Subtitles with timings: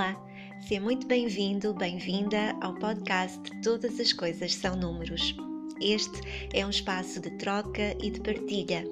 [0.00, 0.16] Olá,
[0.66, 5.36] seja muito bem-vindo, bem-vinda ao podcast Todas as Coisas São Números.
[5.78, 6.18] Este
[6.54, 8.82] é um espaço de troca e de partilha,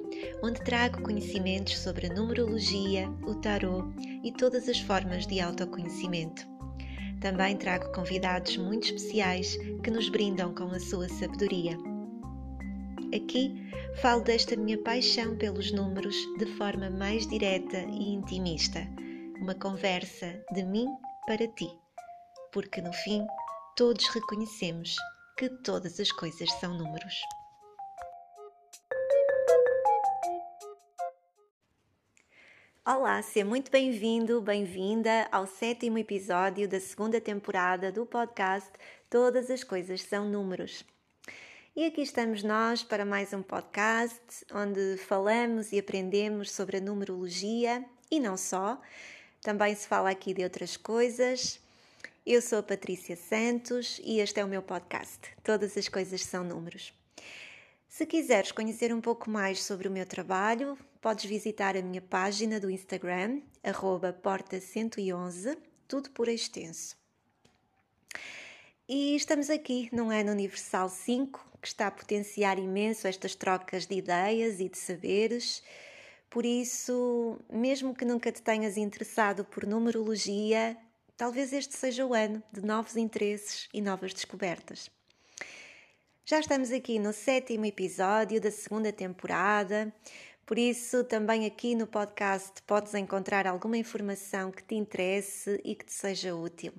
[0.43, 3.87] onde trago conhecimentos sobre a numerologia, o tarot
[4.23, 6.47] e todas as formas de autoconhecimento.
[7.19, 11.75] Também trago convidados muito especiais que nos brindam com a sua sabedoria.
[13.15, 13.67] Aqui
[13.99, 18.87] falo desta minha paixão pelos números de forma mais direta e intimista
[19.39, 20.85] uma conversa de mim
[21.25, 21.69] para ti,
[22.51, 23.25] porque no fim
[23.75, 24.95] todos reconhecemos
[25.37, 27.13] que todas as coisas são números.
[32.85, 38.71] Olá, seja muito bem-vindo, bem-vinda ao sétimo episódio da segunda temporada do podcast
[39.09, 40.83] Todas as Coisas São Números.
[41.75, 47.85] E aqui estamos nós para mais um podcast onde falamos e aprendemos sobre a numerologia
[48.11, 48.81] e não só,
[49.41, 51.59] também se fala aqui de outras coisas.
[52.25, 55.19] Eu sou a Patrícia Santos e este é o meu podcast.
[55.43, 56.93] Todas as coisas são números.
[57.87, 62.59] Se quiseres conhecer um pouco mais sobre o meu trabalho, podes visitar a minha página
[62.59, 65.57] do Instagram, porta111,
[65.87, 66.95] tudo por extenso.
[68.87, 73.95] E estamos aqui num ano universal 5 que está a potenciar imenso estas trocas de
[73.95, 75.63] ideias e de saberes
[76.29, 80.77] por isso, mesmo que nunca te tenhas interessado por numerologia,
[81.17, 84.91] talvez este seja o ano de novos interesses e novas descobertas.
[86.23, 89.91] Já estamos aqui no sétimo episódio da segunda temporada,
[90.45, 95.85] por isso também aqui no podcast podes encontrar alguma informação que te interesse e que
[95.85, 96.73] te seja útil.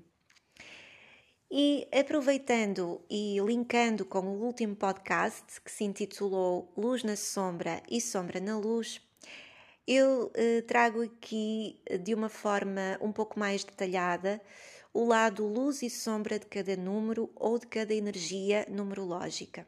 [1.50, 8.00] E aproveitando e linkando com o último podcast que se intitulou Luz na Sombra e
[8.00, 9.00] Sombra na Luz,
[9.86, 14.41] eu uh, trago aqui eh, de uma forma um pouco mais detalhada
[14.92, 19.67] o lado luz e sombra de cada número ou de cada energia numerológica.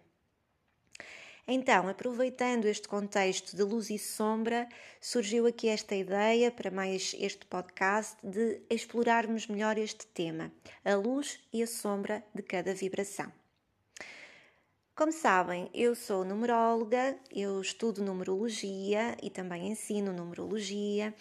[1.47, 4.69] Então, aproveitando este contexto de luz e sombra,
[5.01, 10.53] surgiu aqui esta ideia para mais este podcast de explorarmos melhor este tema,
[10.85, 13.42] a luz e a sombra de cada vibração.
[14.95, 21.15] Como sabem, eu sou numeróloga, eu estudo numerologia e também ensino numerologia.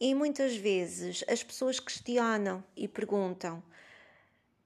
[0.00, 3.62] E muitas vezes as pessoas questionam e perguntam: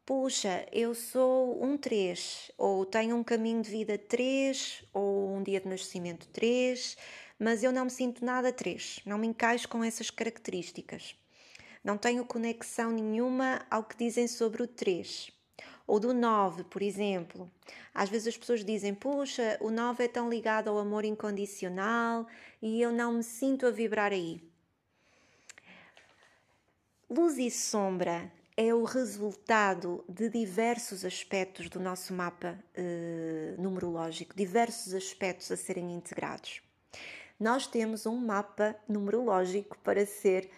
[0.07, 5.61] Puxa, eu sou um 3, ou tenho um caminho de vida 3, ou um dia
[5.61, 6.97] de nascimento 3,
[7.39, 11.15] mas eu não me sinto nada 3, não me encaixo com essas características.
[11.85, 15.34] Não tenho conexão nenhuma ao que dizem sobre o 3.
[15.87, 17.51] Ou do 9, por exemplo.
[17.95, 22.27] Às vezes as pessoas dizem: Puxa, o 9 é tão ligado ao amor incondicional
[22.63, 24.43] e eu não me sinto a vibrar aí.
[27.09, 34.95] Luz e sombra é o resultado de diversos aspectos do nosso mapa uh, numerológico, diversos
[34.95, 36.63] aspectos a serem integrados.
[37.39, 40.49] Nós temos um mapa numerológico para ser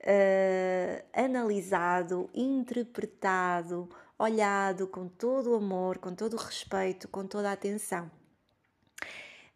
[0.00, 7.52] uh, analisado, interpretado, olhado com todo o amor, com todo o respeito, com toda a
[7.52, 8.10] atenção.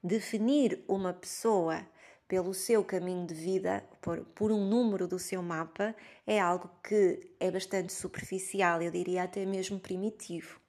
[0.03, 1.87] Definir uma pessoa
[2.26, 5.94] pelo seu caminho de vida, por, por, um número do seu mapa,
[6.26, 10.60] é algo que é bastante superficial, eu diria até mesmo primitivo.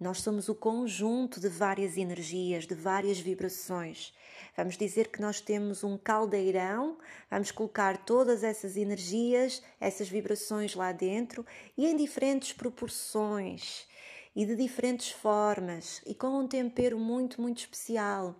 [0.00, 4.12] Nós somos o conjunto de várias energias, de várias vibrações.
[4.58, 6.98] Vamos dizer que nós temos um caldeirão,
[7.30, 11.46] vamos colocar todas essas energias, essas vibrações lá dentro
[11.76, 13.86] e em diferentes proporções
[14.34, 18.34] e de diferentes formas e com um tempero muito, muito especial,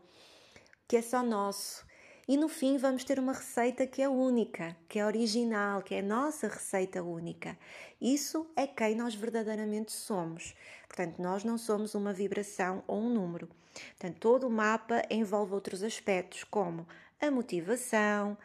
[0.89, 1.87] que é só nosso.
[2.27, 6.01] E no fim vamos ter uma receita que é única, que é original, que é
[6.01, 7.57] a nossa receita única.
[8.01, 10.53] Isso é quem nós verdadeiramente somos.
[10.89, 13.49] Portanto, nós não somos uma vibração ou um número.
[13.91, 16.87] Portanto, todo o mapa envolve outros aspectos, como
[17.21, 18.37] a motivação,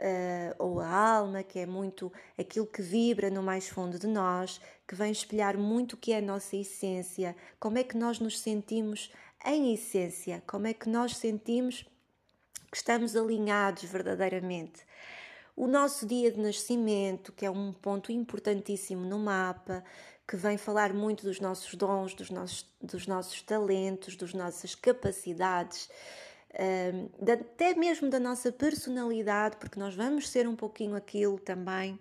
[0.00, 4.60] Uh, ou a alma, que é muito aquilo que vibra no mais fundo de nós,
[4.86, 8.38] que vem espelhar muito o que é a nossa essência, como é que nós nos
[8.38, 9.10] sentimos
[9.44, 11.84] em essência, como é que nós sentimos
[12.70, 14.86] que estamos alinhados verdadeiramente.
[15.56, 19.82] O nosso dia de nascimento, que é um ponto importantíssimo no mapa,
[20.28, 25.88] que vem falar muito dos nossos dons, dos nossos, dos nossos talentos, das nossas capacidades,
[26.52, 31.98] um, até mesmo da nossa personalidade, porque nós vamos ser um pouquinho aquilo também.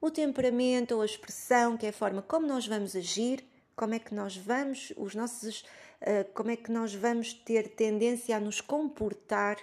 [0.00, 3.44] O temperamento ou a expressão, que é a forma como nós vamos agir,
[3.74, 5.62] como é que nós vamos, os nossos,
[6.02, 9.56] uh, como é que nós vamos ter tendência a nos comportar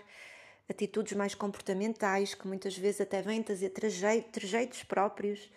[0.69, 5.49] atitudes mais comportamentais, que muitas vezes até vêm trazer trejeitos próprios.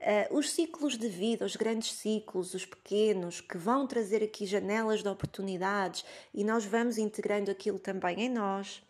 [0.00, 5.02] Uh, os ciclos de vida, os grandes ciclos, os pequenos, que vão trazer aqui janelas
[5.02, 8.82] de oportunidades e nós vamos integrando aquilo também em nós.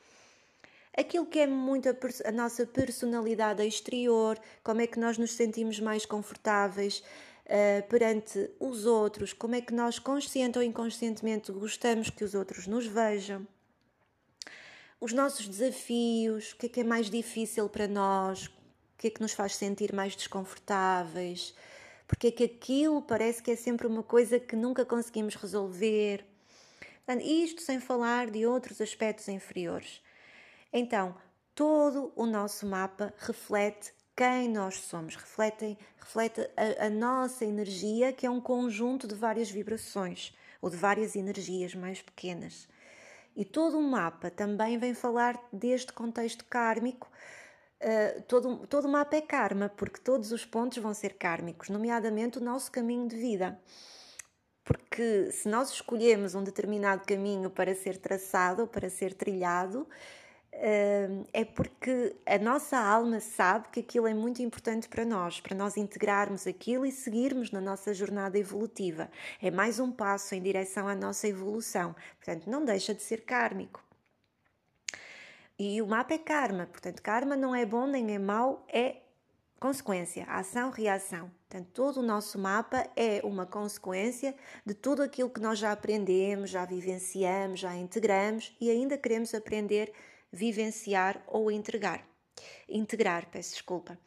[0.97, 5.81] Aquilo que é muito a, a nossa personalidade exterior, como é que nós nos sentimos
[5.81, 7.03] mais confortáveis
[7.47, 12.69] uh, perante os outros, como é que nós, consciente ou inconscientemente, gostamos que os outros
[12.69, 13.45] nos vejam
[15.01, 18.51] os nossos desafios, o que é que é mais difícil para nós,
[19.01, 21.55] que é que nos faz sentir mais desconfortáveis,
[22.07, 26.23] porque é que aquilo parece que é sempre uma coisa que nunca conseguimos resolver.
[27.07, 30.03] Portanto, isto sem falar de outros aspectos inferiores.
[30.71, 31.17] Então,
[31.55, 38.27] todo o nosso mapa reflete quem nós somos, reflete, reflete a, a nossa energia, que
[38.27, 42.69] é um conjunto de várias vibrações ou de várias energias mais pequenas.
[43.35, 47.11] E todo o mapa também vem falar deste contexto kármico.
[47.83, 52.39] Uh, todo, todo o mapa é karma, porque todos os pontos vão ser kármicos, nomeadamente
[52.39, 53.59] o nosso caminho de vida.
[54.65, 59.89] Porque se nós escolhemos um determinado caminho para ser traçado, para ser trilhado,
[61.33, 65.77] é porque a nossa alma sabe que aquilo é muito importante para nós, para nós
[65.77, 69.11] integrarmos aquilo e seguirmos na nossa jornada evolutiva.
[69.41, 71.95] É mais um passo em direção à nossa evolução.
[72.17, 73.83] Portanto, não deixa de ser kármico.
[75.63, 79.03] E o mapa é karma, portanto, karma não é bom nem é mau, é
[79.61, 81.31] consequência, ação-reação.
[81.47, 84.35] Portanto, todo o nosso mapa é uma consequência
[84.65, 89.93] de tudo aquilo que nós já aprendemos, já vivenciamos, já integramos e ainda queremos aprender
[90.33, 92.09] vivenciar ou entregar.
[92.67, 93.99] Integrar, peço desculpa.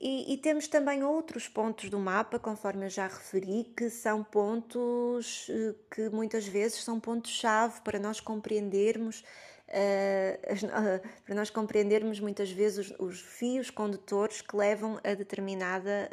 [0.00, 5.48] E, e, temos também outros pontos do mapa, conforme eu já referi, que são pontos
[5.50, 9.24] eh, que muitas vezes são pontos-chave para nós compreendermos,
[11.24, 16.08] para nós compreendermos muitas vezes os, os, fios condutores que levam a determinada,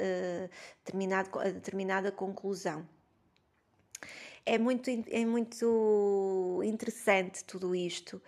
[0.83, 2.85] determinado, a determinada conclusão
[4.45, 8.21] é muito, é muito interessante tudo isto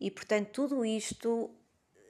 [0.00, 1.50] e, portanto, tudo isto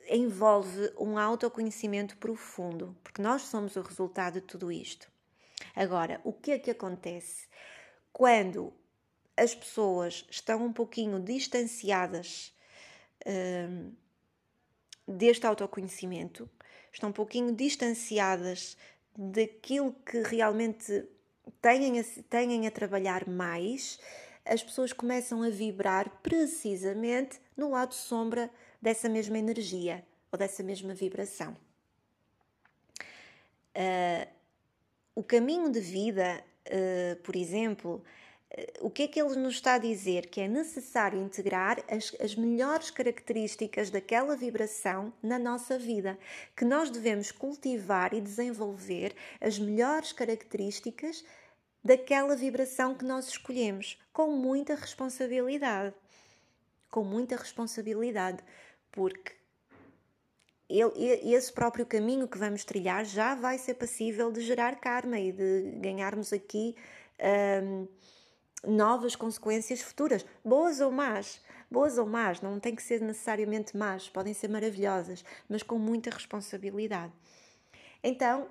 [0.08, 5.10] envolve um autoconhecimento profundo, porque nós somos o resultado de tudo isto.
[5.76, 7.46] Agora, o que é que acontece
[8.12, 8.72] quando
[9.36, 12.52] as pessoas estão um pouquinho distanciadas
[13.26, 13.92] hum,
[15.06, 16.48] deste autoconhecimento,
[16.92, 18.76] estão um pouquinho distanciadas
[19.16, 21.04] daquilo que realmente
[21.60, 23.98] têm a, têm a trabalhar mais,
[24.44, 28.50] as pessoas começam a vibrar precisamente no lado sombra
[28.80, 31.56] dessa mesma energia ou dessa mesma vibração.
[33.76, 34.28] Uh,
[35.14, 38.29] o caminho de vida, uh, por exemplo, uh,
[38.80, 40.26] o que é que ele nos está a dizer?
[40.26, 46.18] Que é necessário integrar as, as melhores características daquela vibração na nossa vida,
[46.56, 51.24] que nós devemos cultivar e desenvolver as melhores características
[51.82, 55.94] daquela vibração que nós escolhemos, com muita responsabilidade.
[56.90, 58.42] Com muita responsabilidade,
[58.90, 59.32] porque
[60.68, 65.30] ele, esse próprio caminho que vamos trilhar já vai ser passível de gerar karma e
[65.30, 66.74] de ganharmos aqui
[67.62, 67.86] hum,
[68.66, 71.40] novas consequências futuras, boas ou más.
[71.70, 76.10] Boas ou más, não tem que ser necessariamente más, podem ser maravilhosas, mas com muita
[76.10, 77.12] responsabilidade.
[78.02, 78.48] Então,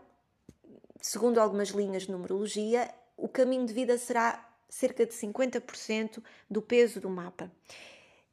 [1.02, 7.02] segundo algumas linhas de numerologia, o caminho de vida será cerca de 50% do peso
[7.02, 7.52] do mapa.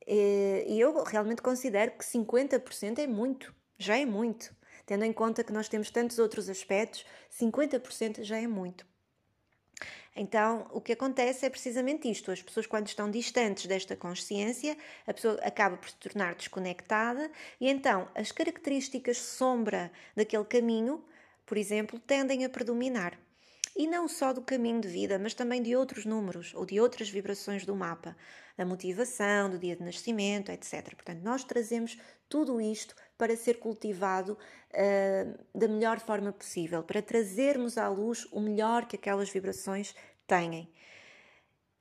[0.07, 4.55] E eu realmente considero que 50% é muito, já é muito.
[4.85, 8.87] Tendo em conta que nós temos tantos outros aspectos, 50% já é muito.
[10.17, 15.13] Então, o que acontece é precisamente isto: as pessoas, quando estão distantes desta consciência, a
[15.13, 17.31] pessoa acaba por se tornar desconectada
[17.61, 21.05] e então as características sombra daquele caminho,
[21.45, 23.19] por exemplo, tendem a predominar.
[23.77, 27.11] E não só do caminho de vida, mas também de outros números ou de outras
[27.11, 28.17] vibrações do mapa,
[28.57, 30.95] da motivação, do dia de nascimento, etc.
[30.95, 34.37] Portanto, nós trazemos tudo isto para ser cultivado
[34.73, 39.95] uh, da melhor forma possível, para trazermos à luz o melhor que aquelas vibrações
[40.27, 40.69] têm.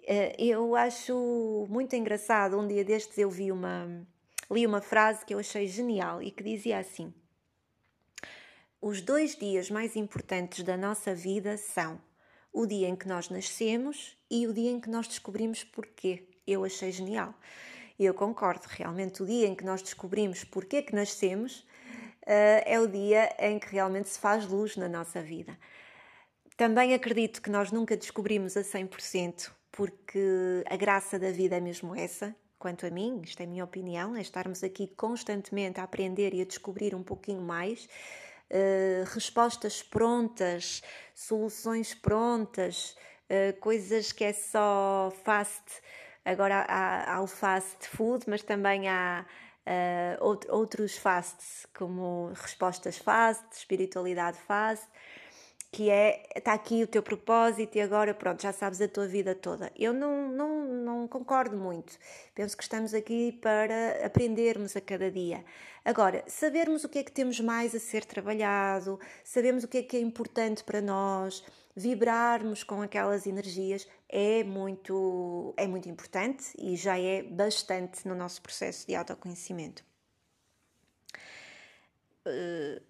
[0.01, 4.05] Uh, eu acho muito engraçado, um dia destes eu vi uma,
[4.49, 7.13] li uma frase que eu achei genial e que dizia assim:
[8.81, 11.99] os dois dias mais importantes da nossa vida são
[12.53, 16.23] o dia em que nós nascemos e o dia em que nós descobrimos porquê.
[16.47, 17.33] Eu achei genial.
[17.97, 22.87] Eu concordo, realmente o dia em que nós descobrimos porquê que nascemos uh, é o
[22.87, 25.57] dia em que realmente se faz luz na nossa vida.
[26.57, 31.95] Também acredito que nós nunca descobrimos a 100%, porque a graça da vida é mesmo
[31.95, 36.33] essa, quanto a mim, isto é a minha opinião, é estarmos aqui constantemente a aprender
[36.33, 37.87] e a descobrir um pouquinho mais.
[38.49, 40.81] Uh, respostas prontas,
[41.13, 42.95] soluções prontas,
[43.29, 45.63] uh, coisas que é só fast.
[46.25, 49.25] Agora há, há o fast food, mas também há
[50.19, 54.87] uh, outros fasts, como respostas fast, espiritualidade fast
[55.75, 59.35] que é está aqui o teu propósito e agora pronto, já sabes a tua vida
[59.35, 59.69] toda.
[59.75, 61.97] Eu não, não, não concordo muito.
[62.33, 65.43] Penso que estamos aqui para aprendermos a cada dia.
[65.83, 69.83] Agora, sabermos o que é que temos mais a ser trabalhado, sabemos o que é
[69.83, 71.43] que é importante para nós,
[71.75, 78.41] vibrarmos com aquelas energias é muito, é muito importante e já é bastante no nosso
[78.41, 79.83] processo de autoconhecimento.
[82.25, 82.81] Uh,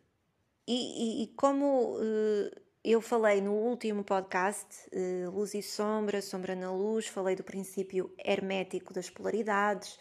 [0.68, 2.52] e, e, como uh,
[2.84, 8.14] eu falei no último podcast, uh, Luz e Sombra, Sombra na Luz, falei do princípio
[8.18, 10.00] hermético das polaridades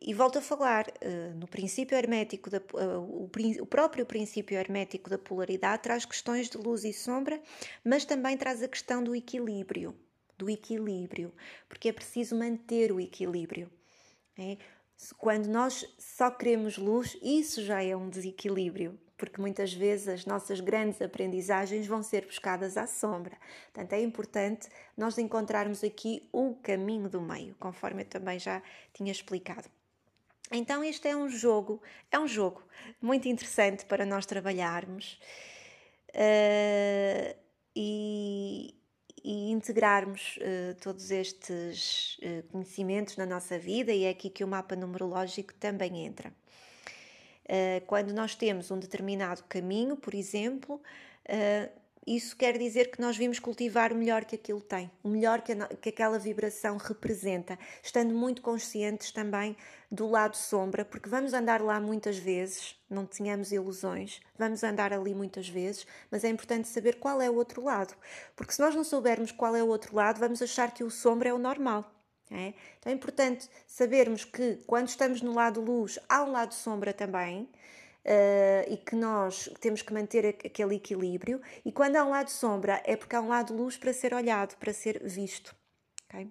[0.00, 5.08] e volto a falar uh, no princípio hermético, da, uh, o, o, próprio princípio hermético
[5.08, 7.40] da polaridade traz questões de luz e sombra,
[7.84, 9.94] mas também traz a questão do equilíbrio,
[10.36, 11.32] do equilíbrio,
[11.68, 13.70] porque é preciso manter o equilíbrio.
[14.38, 14.58] É?
[15.16, 20.60] Quando nós só queremos luz, isso já é um desequilíbrio porque muitas vezes as nossas
[20.60, 23.38] grandes aprendizagens vão ser buscadas à sombra.
[23.72, 29.12] Portanto, é importante nós encontrarmos aqui o caminho do meio, conforme eu também já tinha
[29.12, 29.68] explicado.
[30.52, 32.62] Então, este é um jogo, é um jogo
[33.00, 35.18] muito interessante para nós trabalharmos
[36.10, 37.36] uh,
[37.74, 38.74] e,
[39.24, 44.48] e, integrarmos uh, todos estes uh, conhecimentos na nossa vida, e é aqui que o
[44.48, 46.32] mapa numerológico também entra.
[47.86, 50.80] Quando nós temos um determinado caminho, por exemplo,
[52.06, 55.52] isso quer dizer que nós vimos cultivar o melhor que aquilo tem, o melhor que,
[55.52, 59.56] a, que aquela vibração representa, estando muito conscientes também
[59.90, 65.14] do lado sombra, porque vamos andar lá muitas vezes, não tenhamos ilusões, vamos andar ali
[65.14, 67.94] muitas vezes, mas é importante saber qual é o outro lado,
[68.36, 71.28] porque se nós não soubermos qual é o outro lado, vamos achar que o sombra
[71.28, 71.90] é o normal.
[72.30, 72.54] É?
[72.78, 77.48] Então é importante sabermos que quando estamos no lado luz há um lado sombra também
[78.04, 81.40] uh, e que nós temos que manter aquele equilíbrio.
[81.64, 84.56] E quando há um lado sombra é porque há um lado luz para ser olhado,
[84.56, 85.54] para ser visto.
[86.08, 86.30] Okay?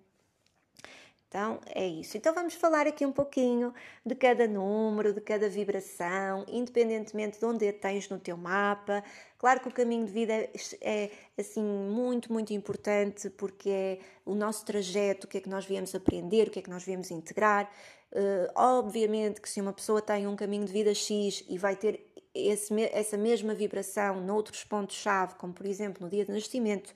[1.34, 2.16] Então é isso.
[2.16, 3.74] Então vamos falar aqui um pouquinho
[4.06, 9.04] de cada número, de cada vibração, independentemente de onde tens no teu mapa.
[9.40, 14.36] Claro que o caminho de vida é, é assim muito, muito importante porque é o
[14.36, 17.10] nosso trajeto, o que é que nós viemos aprender, o que é que nós viemos
[17.10, 17.68] integrar.
[18.14, 22.06] Uh, obviamente que se uma pessoa tem um caminho de vida X e vai ter
[22.34, 26.94] esse, essa mesma vibração noutros pontos-chave, como por exemplo no dia de nascimento,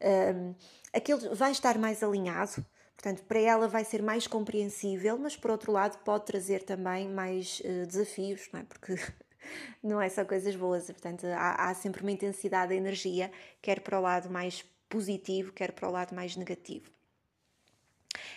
[0.00, 0.54] uh,
[0.92, 2.64] aquilo vai estar mais alinhado
[3.02, 7.60] Portanto, para ela vai ser mais compreensível, mas por outro lado pode trazer também mais
[7.64, 8.62] uh, desafios, não é?
[8.62, 8.94] Porque
[9.82, 13.98] não é só coisas boas, portanto, há, há, sempre uma intensidade da energia, quer para
[13.98, 16.88] o lado mais positivo, quer para o lado mais negativo.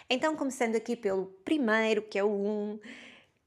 [0.09, 2.79] Então, começando aqui pelo primeiro, que é o 1, um,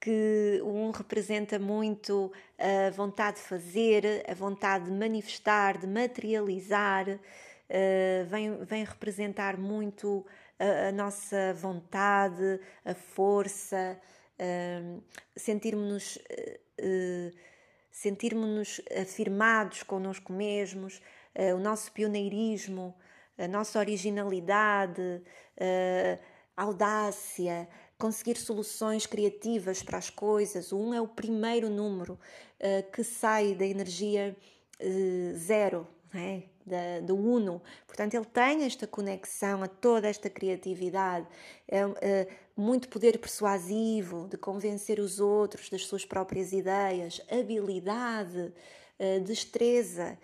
[0.01, 5.87] que o 1 um representa muito a vontade de fazer, a vontade de manifestar, de
[5.87, 10.27] materializar, uh, vem, vem representar muito
[10.59, 14.01] a, a nossa vontade, a força,
[14.39, 15.03] uh,
[15.37, 17.49] sentirmos-nos uh,
[17.91, 21.03] sentirmos-nos afirmados connosco mesmos,
[21.53, 22.95] o nosso pioneirismo,
[23.37, 25.21] a nossa originalidade,
[25.59, 26.19] uh,
[26.57, 30.73] audácia, conseguir soluções criativas para as coisas.
[30.73, 34.37] O 1 um é o primeiro número uh, que sai da energia
[35.35, 36.43] zero, é?
[36.65, 37.61] da, do Uno.
[37.85, 41.27] Portanto, ele tem esta conexão a toda esta criatividade,
[41.67, 48.53] é, muito poder persuasivo de convencer os outros das suas próprias ideias, habilidade,
[49.25, 50.17] destreza.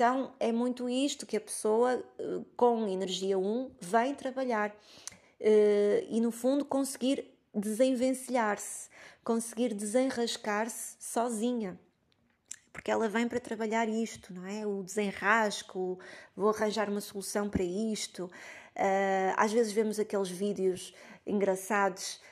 [0.00, 4.74] Então, é muito isto que a pessoa é, com energia 1 vem trabalhar
[5.38, 8.88] é, e, no fundo, conseguir desenvencilhar-se,
[9.22, 11.78] conseguir desenrascar-se sozinha
[12.72, 14.66] porque ela vem para trabalhar isto, não é?
[14.66, 15.98] O desenrasco,
[16.34, 18.24] vou arranjar uma solução para isto.
[18.24, 20.94] Uh, às vezes vemos aqueles vídeos
[21.26, 22.22] engraçados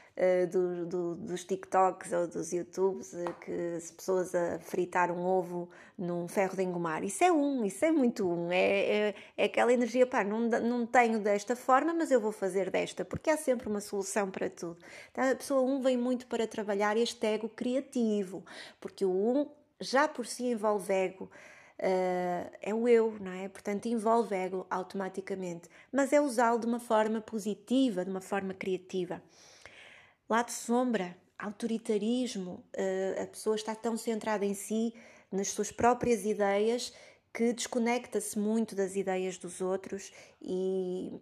[0.51, 5.69] do, do, dos TikToks ou dos YouTubes uh, que as pessoas a fritar um ovo
[5.97, 7.05] num ferro de engomar.
[7.05, 8.51] Isso é um, isso é muito um.
[8.51, 12.71] É, é, é aquela energia, pá, não, não tenho desta forma, mas eu vou fazer
[12.71, 14.79] desta, porque há sempre uma solução para tudo.
[15.13, 18.45] Então a pessoa um vem muito para trabalhar este ego criativo,
[18.81, 19.49] porque o um
[19.81, 23.49] já por si envolve ego, uh, é o eu, não é?
[23.49, 29.23] Portanto, envolve ego automaticamente, mas é usá-lo de uma forma positiva, de uma forma criativa.
[30.29, 34.93] Lado sombra, autoritarismo, uh, a pessoa está tão centrada em si,
[35.33, 36.93] nas suas próprias ideias,
[37.33, 41.19] que desconecta-se muito das ideias dos outros e,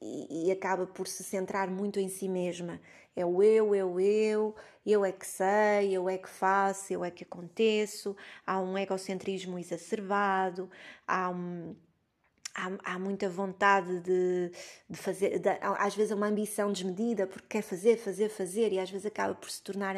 [0.00, 2.80] e, e, acaba por se centrar muito em si mesma.
[3.16, 4.54] É o eu, eu, eu,
[4.84, 8.14] eu é que sei, eu é que faço, eu é que aconteço.
[8.46, 10.70] Há um egocentrismo exacerbado,
[11.06, 11.74] há um
[12.54, 14.50] há, há muita vontade de,
[14.88, 18.78] de fazer, de, às vezes é uma ambição desmedida, porque quer fazer, fazer, fazer, e
[18.78, 19.94] às vezes acaba por se tornar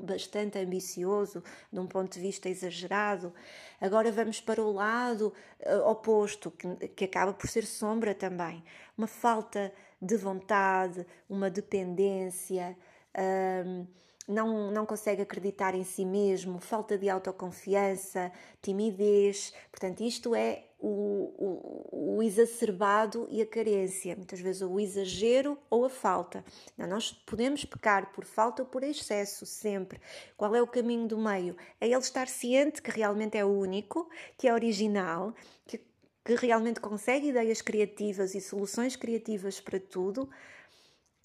[0.00, 1.42] bastante ambicioso,
[1.72, 3.32] de um ponto de vista exagerado.
[3.80, 8.62] Agora vamos para o lado uh, oposto, que, que acaba por ser sombra também.
[8.96, 12.76] Uma falta de vontade, uma dependência.
[13.14, 13.86] Uh,
[14.28, 19.52] não, não consegue acreditar em si mesmo, falta de autoconfiança, timidez.
[19.70, 25.84] Portanto, isto é o, o, o, exacerbado e a carência, muitas vezes o exagero ou
[25.84, 26.44] a falta.
[26.76, 30.00] Não, nós podemos pecar por falta ou por excesso, sempre.
[30.36, 31.56] Qual é o caminho do meio?
[31.80, 35.34] É ele estar ciente que realmente é único, que é original,
[35.66, 35.80] que,
[36.24, 40.28] que realmente consegue ideias criativas e soluções criativas para tudo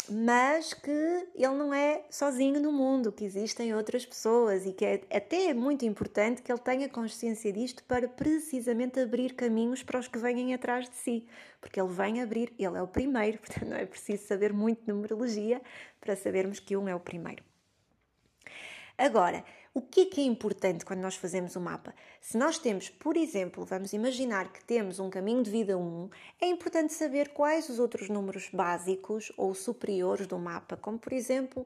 [0.10, 0.92] mas que
[1.36, 5.86] ele não é sozinho no mundo, que existem outras pessoas e que é até muito
[5.86, 10.90] importante que ele tenha consciência disto para precisamente abrir caminhos para os que venham atrás
[10.90, 11.28] de si,
[11.60, 15.62] porque ele vem abrir, ele é o primeiro, portanto não é preciso saber muito numerologia
[16.00, 17.44] para sabermos que um é o primeiro.
[18.98, 19.44] Agora,
[19.78, 21.94] o que é que é importante quando nós fazemos o um mapa?
[22.20, 26.10] Se nós temos, por exemplo, vamos imaginar que temos um caminho de vida 1,
[26.42, 31.64] é importante saber quais os outros números básicos ou superiores do mapa, como por exemplo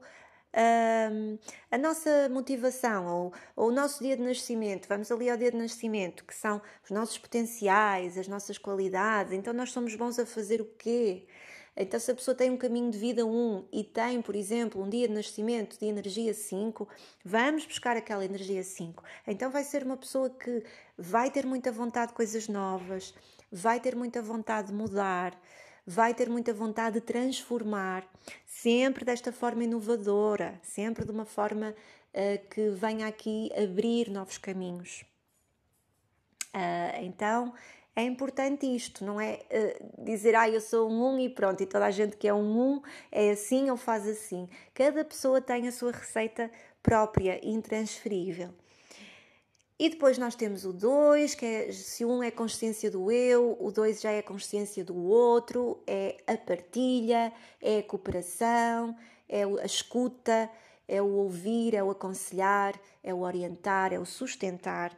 [0.53, 1.37] hum,
[1.71, 4.89] a nossa motivação ou, ou, o nosso dia de nascimento.
[4.89, 9.31] Vamos ali ao dia de nascimento, que são os nossos potenciais, as nossas qualidades.
[9.31, 11.25] Então, nós somos bons a fazer o quê?
[11.75, 14.89] Então, se a pessoa tem um caminho de vida 1 e tem, por exemplo, um
[14.89, 16.87] dia de nascimento de energia 5,
[17.23, 19.03] vamos buscar aquela energia 5.
[19.25, 20.63] Então, vai ser uma pessoa que
[20.97, 23.13] vai ter muita vontade de coisas novas,
[23.49, 25.39] vai ter muita vontade de mudar,
[25.87, 28.05] vai ter muita vontade de transformar,
[28.45, 35.05] sempre desta forma inovadora, sempre de uma forma uh, que venha aqui abrir novos caminhos.
[36.53, 37.53] Uh, então,
[37.95, 41.61] é importante isto, não é uh, dizer, ah, eu sou um 1 um e pronto,
[41.61, 44.47] e toda a gente que é um 1 um é assim ou faz assim.
[44.73, 46.49] Cada pessoa tem a sua receita
[46.81, 48.49] própria, intransferível.
[49.77, 53.71] E depois nós temos o 2, que é, se um é consciência do eu, o
[53.71, 58.95] 2 já é consciência do outro, é a partilha, é a cooperação,
[59.27, 60.47] é a escuta,
[60.87, 64.95] é o ouvir, é o aconselhar, é o orientar, é o sustentar,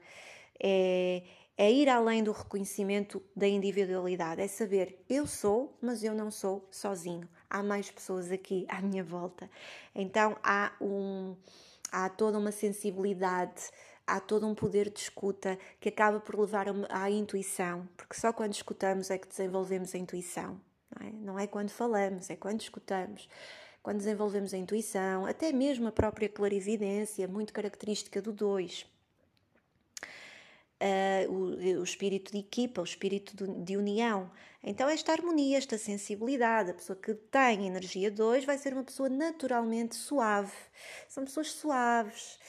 [0.62, 1.24] é,
[1.58, 6.68] é ir além do reconhecimento da individualidade, é saber eu sou, mas eu não sou
[6.72, 7.28] sozinho.
[7.50, 9.50] Há mais pessoas aqui à minha volta.
[9.94, 11.36] Então há um
[11.92, 13.70] há toda uma sensibilidade,
[14.08, 18.54] há todo um poder de escuta que acaba por levar à intuição, porque só quando
[18.54, 20.60] escutamos é que desenvolvemos a intuição.
[21.00, 23.30] Não é, não é quando falamos, é quando escutamos
[23.84, 28.93] quando desenvolvemos a intuição, até mesmo a própria clarividência, muito característica do 2
[30.84, 34.30] uh, o, o, espírito de equipa, o espírito de, de, união.
[34.62, 39.10] Então, esta harmonia, esta sensibilidade, a pessoa que tem energia 2 vai ser uma pessoa
[39.10, 40.52] naturalmente suave.
[41.08, 42.40] São pessoas suaves.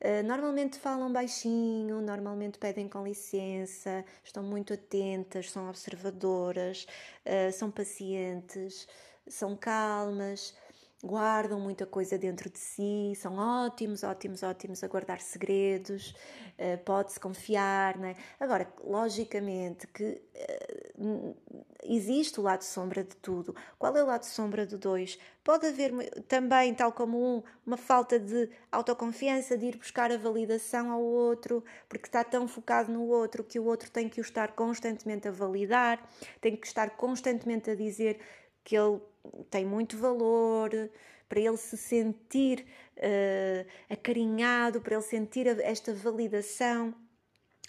[0.00, 6.86] Uh, normalmente falam baixinho, normalmente pedem com licença, estão muito atentas, são observadoras,
[7.52, 8.88] são pacientes,
[9.28, 10.54] são calmas
[11.02, 16.14] guardam muita coisa dentro de si, são ótimos, ótimos, ótimos a guardar segredos,
[16.58, 18.16] uh, pode-se confiar, né?
[18.38, 20.22] Agora, logicamente que
[20.98, 21.36] uh,
[21.84, 23.54] existe o lado sombra de tudo.
[23.78, 25.18] Qual é o lado sombra do dois?
[25.42, 25.92] Pode haver
[26.28, 31.64] também, tal como um, uma falta de autoconfiança, de ir buscar a validação ao outro,
[31.88, 35.30] porque está tão focado no outro que o outro tem que o estar constantemente a
[35.30, 36.06] validar,
[36.42, 38.20] tem que estar constantemente a dizer
[38.62, 39.00] que ele
[39.50, 40.70] tem muito valor,
[41.28, 46.94] para ele se sentir uh, acarinhado, para ele sentir esta validação.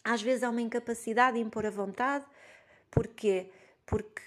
[0.03, 2.25] Às vezes há uma incapacidade de impor a vontade,
[2.89, 3.49] porque
[3.85, 4.21] porque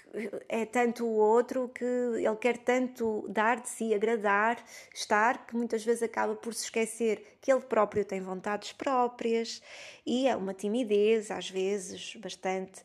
[0.47, 5.83] é tanto o outro que ele quer tanto dar de si, agradar, estar, que muitas
[5.83, 9.63] vezes acaba por se esquecer que ele próprio tem vontades próprias
[10.05, 12.83] e é uma timidez, às vezes, bastante.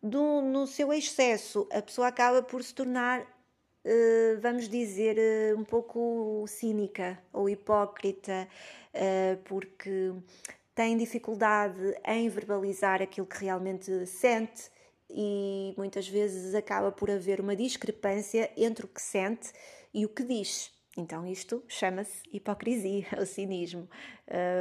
[0.00, 3.26] Do, no seu excesso, a pessoa acaba por se tornar
[4.40, 8.48] vamos dizer, eh, um pouco cínica ou hipócrita,
[8.92, 10.12] eh, porque
[10.74, 14.70] tem dificuldade em verbalizar aquilo que realmente sente
[15.10, 19.52] e muitas vezes acaba por haver uma discrepância entre o que sente
[19.92, 20.72] e o que diz.
[20.96, 23.88] Então isto chama-se hipocrisia, o cinismo,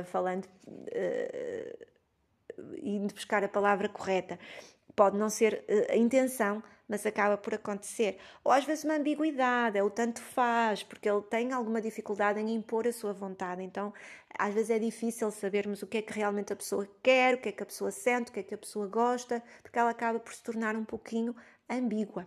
[0.05, 0.47] falando,
[2.81, 4.39] indo buscar a palavra correta.
[4.97, 8.17] Pode não ser uh, a intenção, mas acaba por acontecer.
[8.43, 12.55] Ou às vezes uma ambiguidade, é o tanto faz, porque ele tem alguma dificuldade em
[12.55, 13.61] impor a sua vontade.
[13.61, 13.93] Então,
[14.39, 17.49] às vezes é difícil sabermos o que é que realmente a pessoa quer, o que
[17.49, 20.19] é que a pessoa sente, o que é que a pessoa gosta, porque ela acaba
[20.19, 21.35] por se tornar um pouquinho
[21.69, 22.25] ambígua.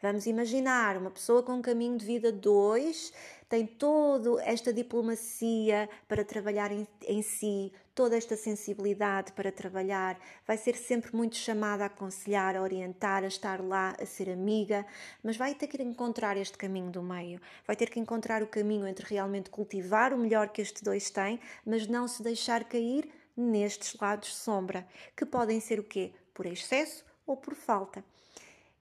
[0.00, 3.12] Vamos imaginar uma pessoa com um caminho de vida 2
[3.48, 10.56] tem toda esta diplomacia para trabalhar em, em, si, toda esta sensibilidade para trabalhar, vai
[10.56, 14.84] ser sempre muito chamada a aconselhar, a orientar, a estar lá, a ser amiga,
[15.22, 18.86] mas vai ter que encontrar este caminho do meio, vai ter que encontrar o caminho
[18.86, 23.98] entre realmente cultivar o melhor que estes dois têm, mas não se deixar cair nestes
[24.00, 26.12] lados sombra, que podem ser o quê?
[26.34, 28.04] Por excesso ou por falta.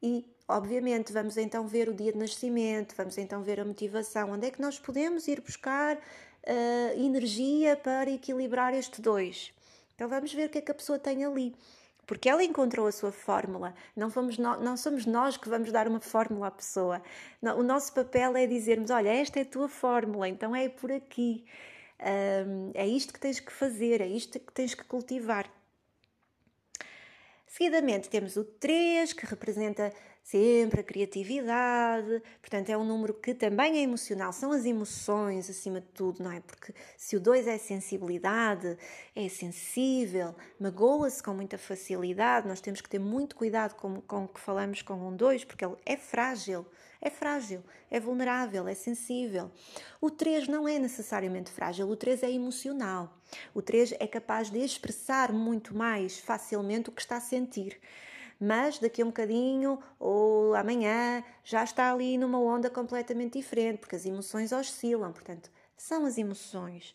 [0.02, 4.48] E Obviamente, vamos então ver o dia de nascimento, vamos então ver a motivação, onde
[4.48, 9.52] é que nós podemos ir buscar uh, energia para equilibrar estes dois.
[9.96, 11.56] Então, vamos ver o que é que a pessoa tem ali.
[12.06, 15.88] Porque ela encontrou a sua fórmula, não, vamos no, não somos nós que vamos dar
[15.88, 17.02] uma fórmula à pessoa.
[17.42, 20.92] Não, o nosso papel é dizermos: olha, esta é a tua fórmula, então é por
[20.92, 21.46] aqui.
[22.00, 25.50] Um, é isto que tens que fazer, é isto que tens que cultivar.
[27.48, 29.92] Seguidamente temos o 3, que representa
[30.26, 35.80] sempre a criatividade, portanto é um número que também é emocional, são as emoções acima
[35.80, 36.40] de tudo, não é?
[36.40, 38.76] Porque se o 2 é sensibilidade,
[39.16, 44.28] é sensível, magoa-se com muita facilidade, nós temos que ter muito cuidado com, com o
[44.28, 46.66] que falamos com um 2, porque ele é frágil,
[47.00, 49.52] é frágil, é vulnerável, é sensível.
[50.02, 53.16] O 3 não é necessariamente frágil, o 3 é emocional.
[53.54, 57.80] O 3 é capaz de expressar muito mais facilmente o que está a sentir
[58.46, 63.96] mas daqui a um bocadinho ou amanhã já está ali numa onda completamente diferente, porque
[63.96, 66.94] as emoções oscilam, portanto, são as emoções,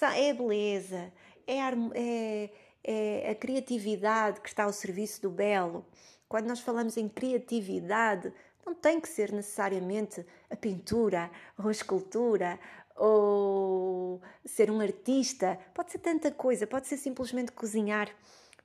[0.00, 1.12] é a beleza,
[1.46, 2.50] é a, é,
[2.82, 5.84] é a criatividade que está ao serviço do belo.
[6.26, 8.32] Quando nós falamos em criatividade,
[8.64, 12.58] não tem que ser necessariamente a pintura ou a escultura
[12.96, 18.08] ou ser um artista, pode ser tanta coisa, pode ser simplesmente cozinhar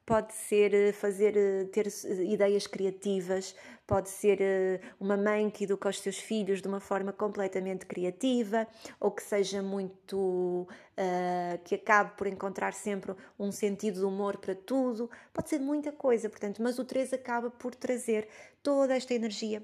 [0.05, 3.55] pode ser eh, fazer eh, ter eh, ideias criativas,
[3.87, 8.67] pode ser uma mãe que educa os seus filhos de uma forma completamente criativa,
[8.99, 14.55] ou que seja muito uh, que acabe por encontrar sempre um sentido de humor para
[14.55, 18.27] tudo, pode ser muita coisa, portanto, mas o 3 acaba por trazer
[18.63, 19.61] toda esta energia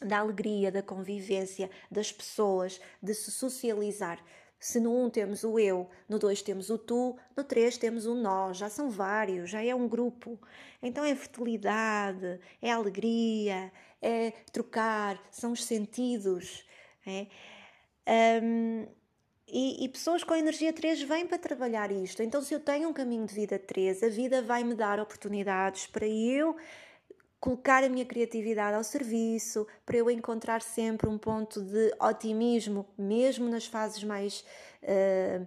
[0.00, 4.22] da alegria, da convivência, das pessoas, de se socializar.
[4.58, 8.06] Se no 1 um temos o eu, no 2 temos o tu, no 3 temos
[8.06, 10.38] o nós, já são vários, já é um grupo.
[10.82, 16.64] Então é fertilidade, é alegria, é trocar, são os sentidos.
[17.06, 17.26] É?
[18.42, 18.86] Um,
[19.50, 22.22] e, e, pessoas com energia 3 vêm para trabalhar isto.
[22.22, 25.86] Então, se eu tenho um caminho de vida 3, a vida vai me dar oportunidades
[25.86, 26.54] para eu
[27.40, 33.48] colocar a minha criatividade ao serviço, para eu encontrar sempre um ponto de otimismo, mesmo
[33.48, 34.44] nas fases mais
[34.82, 35.46] uh,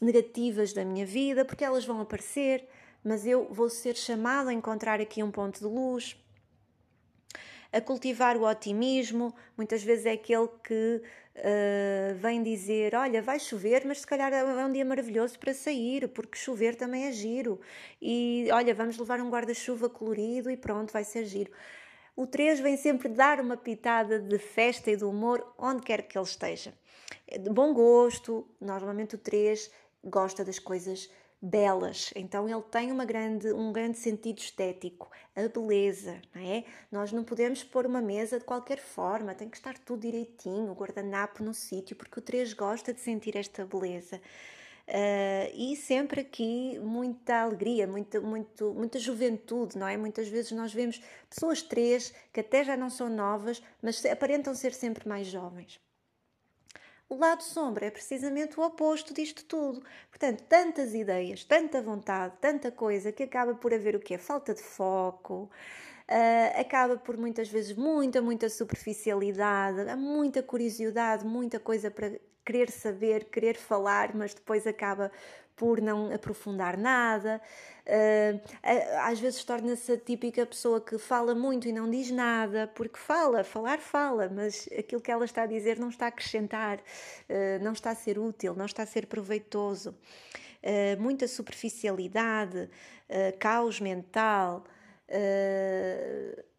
[0.00, 2.66] negativas da minha vida, porque elas vão aparecer,
[3.02, 6.16] mas eu vou ser chamado a encontrar aqui um ponto de luz.
[7.72, 11.02] A cultivar o otimismo, muitas vezes é aquele que
[11.36, 16.08] uh, vem dizer: Olha, vai chover, mas se calhar é um dia maravilhoso para sair,
[16.08, 17.60] porque chover também é giro.
[18.02, 21.52] E olha, vamos levar um guarda-chuva colorido e pronto, vai ser giro.
[22.16, 26.18] O 3 vem sempre dar uma pitada de festa e de humor onde quer que
[26.18, 26.74] ele esteja.
[27.26, 29.70] De bom gosto, normalmente o 3
[30.04, 31.08] gosta das coisas
[31.40, 32.12] belas.
[32.14, 36.64] Então ele tem uma grande, um grande sentido estético, a beleza, não é?
[36.90, 40.74] Nós não podemos pôr uma mesa de qualquer forma, tem que estar tudo direitinho, o
[40.74, 44.20] guardanapo no sítio, porque o 3 gosta de sentir esta beleza.
[44.88, 49.96] Uh, e sempre aqui muita alegria, muita, muito, muita juventude, não é?
[49.96, 54.74] Muitas vezes nós vemos pessoas três que até já não são novas, mas aparentam ser
[54.74, 55.80] sempre mais jovens.
[57.10, 59.82] O lado sombra é precisamente o oposto disto tudo.
[60.08, 64.16] Portanto, tantas ideias, tanta vontade, tanta coisa que acaba por haver o quê?
[64.16, 65.50] Falta de foco,
[66.08, 72.12] uh, acaba por muitas vezes muita, muita superficialidade, muita curiosidade, muita coisa para
[72.44, 75.10] querer saber, querer falar, mas depois acaba
[75.60, 77.38] por não aprofundar nada.
[77.86, 78.40] Uh,
[79.02, 83.44] às vezes torna-se a típica pessoa que fala muito e não diz nada, porque fala,
[83.44, 87.72] falar fala, mas aquilo que ela está a dizer não está a acrescentar, uh, não
[87.72, 89.94] está a ser útil, não está a ser proveitoso.
[90.62, 92.70] Uh, muita superficialidade,
[93.38, 94.64] caos mental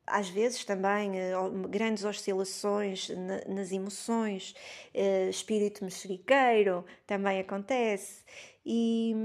[0.06, 1.14] às vezes também
[1.70, 3.10] grandes oscilações
[3.48, 4.54] nas emoções,
[5.30, 8.22] espírito mexeriqueiro também acontece.
[8.65, 9.15] E,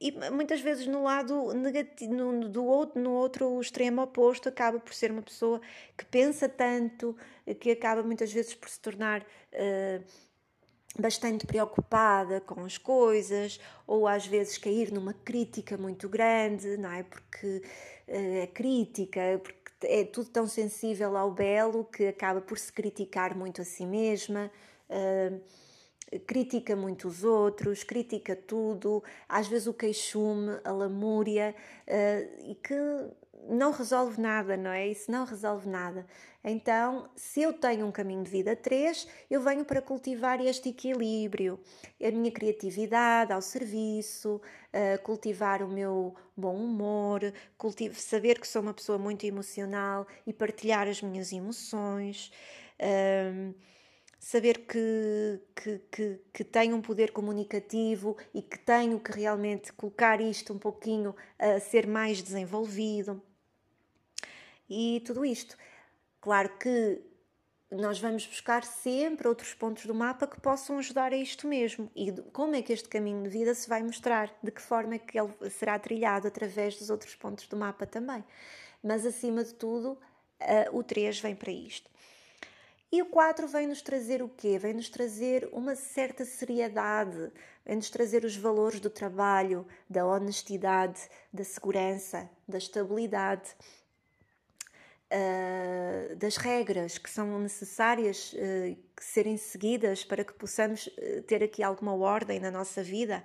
[0.00, 4.92] e muitas vezes no lado negativo, no, do outro, no outro extremo oposto, acaba por
[4.92, 5.60] ser uma pessoa
[5.96, 7.16] que pensa tanto,
[7.60, 10.04] que acaba muitas vezes por se tornar uh,
[10.98, 17.02] bastante preocupada com as coisas, ou às vezes cair numa crítica muito grande, não é?
[17.02, 17.62] Porque
[18.08, 23.34] uh, é crítica, porque é tudo tão sensível ao belo que acaba por se criticar
[23.34, 24.50] muito a si mesma.
[24.90, 25.40] Uh,
[26.26, 31.54] critica muito os outros, critica tudo, às vezes o queixume, a lamúria,
[31.86, 32.74] uh, e que
[33.48, 34.86] não resolve nada, não é?
[34.88, 36.06] Isso não resolve nada.
[36.42, 41.58] Então, se eu tenho um caminho de vida 3, eu venho para cultivar este equilíbrio,
[42.00, 48.62] a minha criatividade ao serviço, uh, cultivar o meu bom humor, cultivo, saber que sou
[48.62, 52.30] uma pessoa muito emocional e partilhar as minhas emoções.
[52.80, 53.54] Uh,
[54.26, 60.20] saber que, que, que, que tenho um poder comunicativo e que tenho que realmente colocar
[60.20, 63.22] isto um pouquinho a ser mais desenvolvido.
[64.68, 65.56] E tudo isto.
[66.20, 67.00] Claro que
[67.70, 71.88] nós vamos buscar sempre outros pontos do mapa que possam ajudar a isto mesmo.
[71.94, 74.36] E como é que este caminho de vida se vai mostrar?
[74.42, 78.24] De que forma é que ele será trilhado através dos outros pontos do mapa também?
[78.82, 79.96] Mas acima de tudo,
[80.72, 81.88] o 3 vem para isto.
[82.96, 84.58] E o 4 vem nos trazer o quê?
[84.58, 87.30] Vem nos trazer uma certa seriedade,
[87.62, 93.54] vem nos trazer os valores do trabalho, da honestidade, da segurança, da estabilidade,
[95.12, 101.62] uh, das regras que são necessárias uh, serem seguidas para que possamos uh, ter aqui
[101.62, 103.22] alguma ordem na nossa vida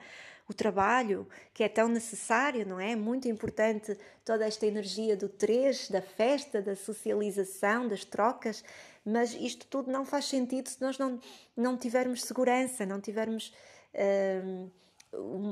[0.49, 2.93] o trabalho, que é tão necessário, não é?
[2.93, 8.61] Muito importante toda esta energia do três, da festa, da socialização, das trocas,
[9.05, 11.19] mas isto tudo não faz sentido se nós não,
[11.55, 13.53] não tivermos segurança, não tivermos
[14.43, 14.69] hum,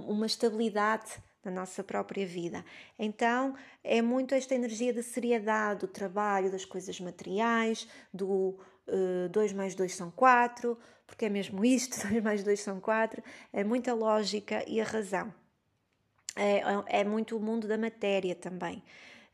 [0.08, 2.64] uma estabilidade na nossa própria vida.
[2.98, 8.60] Então é muito esta energia da seriedade, do trabalho, das coisas materiais, do
[9.32, 13.24] 2 uh, mais 2 são 4, porque é mesmo isto, 2 mais 2 são 4,
[13.54, 15.34] é muita lógica e a razão.
[16.36, 18.84] É, é muito o mundo da matéria também.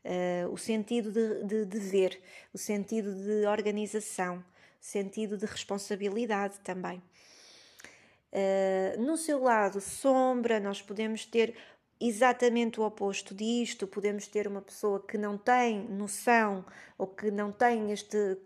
[0.06, 2.22] Uh, o sentido de, de, de, ver,
[2.54, 4.42] o sentido de organização, o
[4.78, 7.02] sentido de responsabilidade também.
[8.32, 11.56] Uh, no seu lado sombra, nós podemos ter
[12.00, 16.64] exatamente o oposto disto, podemos ter uma pessoa que não tem noção
[16.96, 18.38] ou que não tem este,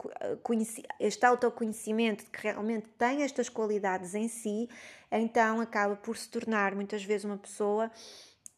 [0.98, 4.66] este autoconhecimento de que realmente tem estas qualidades em si,
[5.10, 7.90] então acaba por se tornar muitas vezes uma pessoa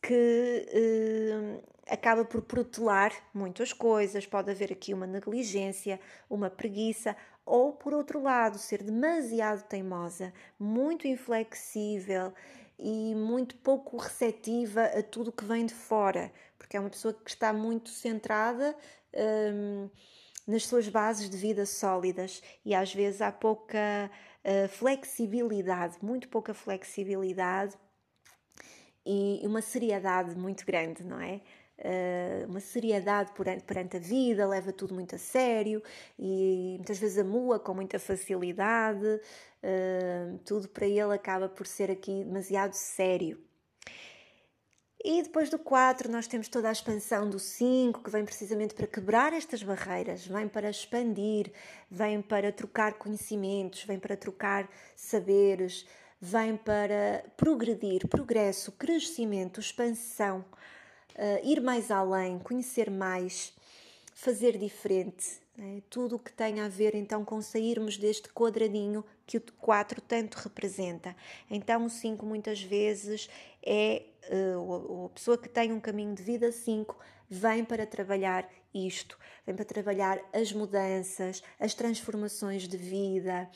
[0.02, 7.72] que eh, acaba por protelar muitas coisas, pode haver aqui uma negligência, uma preguiça, ou
[7.72, 12.32] por outro lado, ser demasiado teimosa, muito inflexível
[12.78, 17.30] e muito pouco receptiva a tudo que vem de fora, porque é uma pessoa que
[17.30, 18.76] está muito centrada
[19.14, 19.90] hum,
[20.46, 24.10] nas suas bases de vida sólidas e às vezes há pouca
[24.44, 27.76] uh, flexibilidade, muito pouca flexibilidade
[29.04, 31.40] e uma seriedade muito grande, não é?
[31.78, 33.32] Uh, uma seriedade
[33.66, 35.82] perante a vida, leva tudo muito a sério
[36.16, 39.20] e muitas vezes amua com muita facilidade,
[39.62, 43.40] Uh, tudo para ele acaba por ser aqui demasiado sério.
[45.04, 48.88] E depois do 4, nós temos toda a expansão do 5, que vem precisamente para
[48.88, 51.52] quebrar estas barreiras, vem para expandir,
[51.88, 55.86] vem para trocar conhecimentos, vem para trocar saberes,
[56.20, 60.44] vem para progredir, progresso, crescimento, expansão,
[61.16, 63.52] uh, ir mais além, conhecer mais,
[64.14, 65.82] fazer diferente, é?
[65.90, 70.36] Tudo o que tem a ver então com sairmos deste quadradinho que o 4 tanto
[70.36, 71.14] representa.
[71.50, 73.28] Então, o 5 muitas vezes
[73.62, 76.96] é uh, a pessoa que tem um caminho de vida 5
[77.28, 83.50] vem para trabalhar isto, vem para trabalhar as mudanças, as transformações de vida,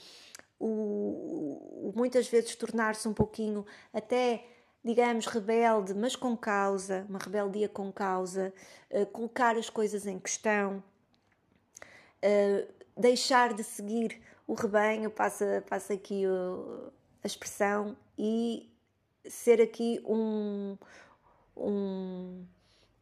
[0.59, 4.45] o, o muitas vezes tornar-se um pouquinho até
[4.87, 8.55] digamos, rebelde, mas com causa, uma rebeldia com causa,
[8.89, 10.81] uh, colocar as coisas em questão,
[12.23, 18.71] uh, deixar de seguir o rebanho, passa, passa aqui o, a expressão, e
[19.29, 20.79] ser aqui um,
[21.57, 22.45] um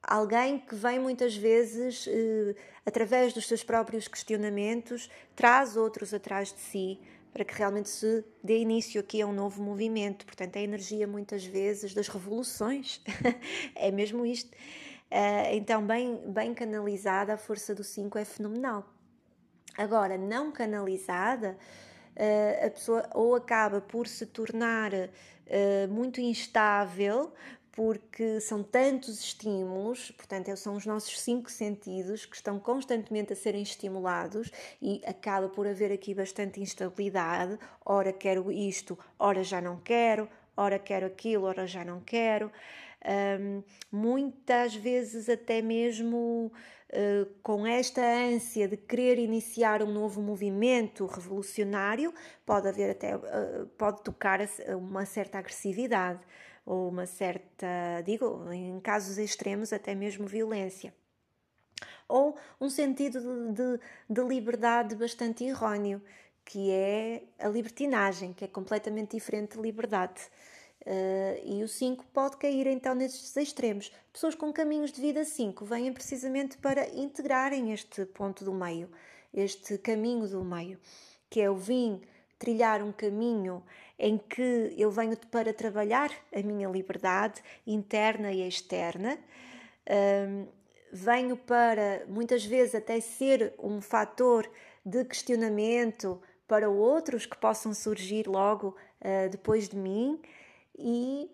[0.03, 6.61] alguém que vem muitas vezes, uh, através dos seus próprios questionamentos, traz outros atrás de
[6.61, 6.99] si
[7.35, 10.25] para que realmente se dê início aqui a um novo movimento.
[10.25, 13.03] Portanto, a energia muitas vezes das revoluções
[13.77, 14.57] é mesmo isto
[15.53, 18.85] então, bem, bem canalizada, a força do 5 é fenomenal.
[19.77, 21.57] Agora, não canalizada,
[22.65, 24.91] a pessoa ou acaba por se tornar
[25.89, 27.33] muito instável,
[27.75, 33.63] porque são tantos estímulos, portanto, são os nossos cinco sentidos que estão constantemente a serem
[33.63, 37.59] estimulados e acaba por haver aqui bastante instabilidade.
[37.85, 42.51] Ora quero isto, ora já não quero, ora quero aquilo, ora já não quero.
[43.41, 46.53] Um, muitas vezes, até mesmo
[46.91, 52.15] uh, com esta ânsia de querer iniciar um novo movimento revolucionário,
[52.47, 54.39] pode haver até, uh, pode tocar
[54.79, 56.21] uma certa agressividade
[56.65, 60.95] ou uma certa, digo, em casos extremos, até mesmo violência.
[62.09, 66.03] Ou um sentido de, de, de liberdade bastante errôneo,
[66.45, 70.21] que é a libertinagem, que é completamente diferente de liberdade.
[70.83, 73.91] Uh, e o 5 pode cair então nestes extremos.
[74.13, 78.91] Pessoas com caminhos de vida 5 vêm precisamente para integrarem este ponto do meio,
[79.33, 80.79] este caminho do meio,
[81.31, 82.03] que é o vim
[82.39, 83.63] trilhar um caminho
[83.99, 89.19] em que eu venho para trabalhar a minha liberdade interna e externa.
[89.89, 90.47] Um,
[90.93, 94.49] venho para muitas vezes até ser um fator
[94.85, 100.21] de questionamento para outros que possam surgir logo uh, depois de mim
[100.79, 101.31] e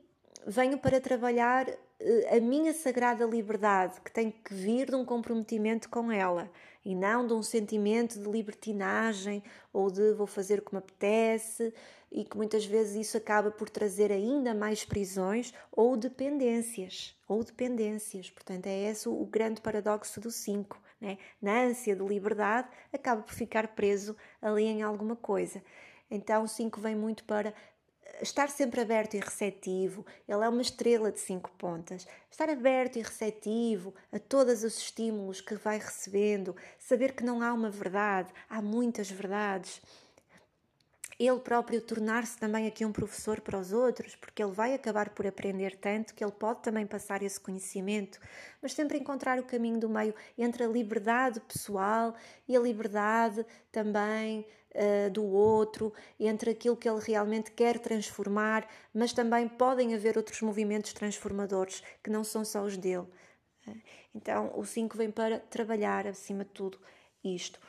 [0.47, 5.89] venho para trabalhar uh, a minha sagrada liberdade que tem que vir de um comprometimento
[5.89, 6.51] com ela
[6.85, 11.73] e não de um sentimento de libertinagem ou de vou fazer o que me apetece
[12.11, 18.31] e que muitas vezes isso acaba por trazer ainda mais prisões ou dependências, ou dependências.
[18.31, 21.19] Portanto, é esse o grande paradoxo do 5, né?
[21.41, 25.63] Na ânsia de liberdade, acaba por ficar preso ali em alguma coisa.
[26.11, 27.55] Então, o 5 vem muito para
[28.21, 32.07] estar sempre aberto e receptivo, ele é uma estrela de cinco pontas.
[32.31, 37.53] Estar aberto e receptivo a todos os estímulos que vai recebendo, saber que não há
[37.53, 39.81] uma verdade, há muitas verdades.
[41.19, 45.27] Ele próprio tornar-se também aqui um professor para os outros, porque ele vai acabar por
[45.27, 48.19] aprender tanto que ele pode também passar esse conhecimento,
[48.63, 52.15] mas sempre encontrar o caminho do meio entre a liberdade pessoal
[52.49, 59.13] e a liberdade também uh, do outro, entre aquilo que ele realmente quer transformar, mas
[59.13, 63.07] também podem haver outros movimentos transformadores que não são só os dele.
[64.15, 66.79] Então, o 5 vem para trabalhar, acima de tudo,
[67.23, 67.61] isto.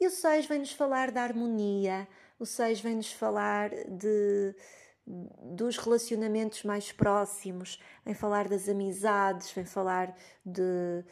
[0.00, 4.54] E o 6 vem-nos falar da harmonia, o 6 vem-nos falar de,
[5.06, 11.04] dos relacionamentos mais próximos, vem falar das amizades, vem falar de,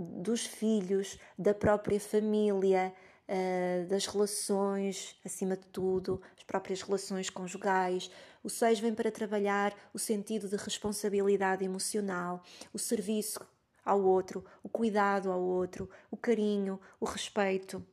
[0.00, 2.94] dos filhos, da própria família,
[3.28, 8.10] uh, das relações, acima de tudo, as próprias relações conjugais.
[8.42, 13.40] O 6 vem para trabalhar o sentido de responsabilidade emocional, o serviço
[13.84, 17.84] ao outro, o cuidado ao outro, o carinho, o respeito.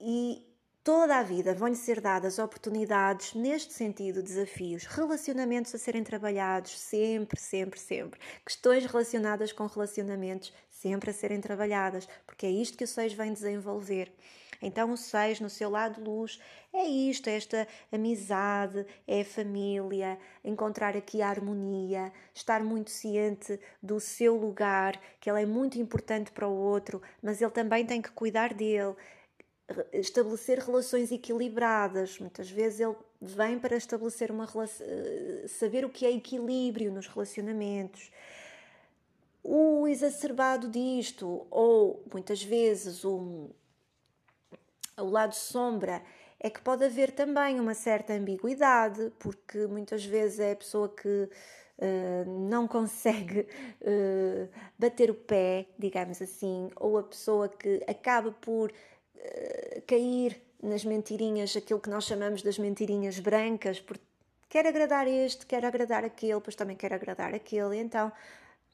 [0.00, 0.49] E
[0.90, 7.38] toda a vida vão-lhe ser dadas oportunidades neste sentido, desafios, relacionamentos a serem trabalhados, sempre,
[7.38, 8.18] sempre, sempre.
[8.44, 13.32] Questões relacionadas com relacionamentos sempre a serem trabalhadas, porque é isto que o 6 vem
[13.32, 14.12] desenvolver.
[14.60, 16.40] Então, o 6, no seu lado luz,
[16.72, 23.60] é isto: é esta amizade, é a família, encontrar aqui a harmonia, estar muito ciente
[23.80, 28.02] do seu lugar, que ele é muito importante para o outro, mas ele também tem
[28.02, 28.96] que cuidar dele.
[29.92, 32.18] Estabelecer relações equilibradas.
[32.18, 37.06] Muitas vezes ele vem para estabelecer uma relação, eh, saber o que é equilíbrio nos
[37.06, 38.10] relacionamentos
[39.42, 43.50] o exacerbado disto, ou muitas vezes o,
[44.98, 46.02] o lado sombra,
[46.38, 51.08] é que pode haver também uma certa ambiguidade, porque muitas vezes é a pessoa que
[51.08, 58.72] uh, não consegue uh, bater o pé, digamos assim, ou a pessoa que acaba por
[59.20, 64.04] uh, cair nas mentirinhas, aquilo que nós chamamos das mentirinhas brancas, porque
[64.48, 68.12] quer agradar este, quer agradar aquele, pois também quer agradar aquele, então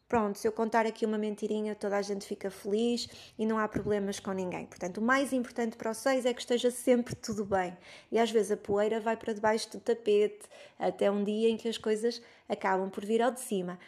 [0.08, 3.66] Pronto, se eu contar aqui uma mentirinha, toda a gente fica feliz e não há
[3.66, 4.64] problemas com ninguém.
[4.64, 7.76] Portanto, o mais importante para 6 é que esteja sempre tudo bem.
[8.12, 10.46] E às vezes a poeira vai para debaixo do tapete,
[10.78, 13.80] até um dia em que as coisas acabam por vir ao de cima.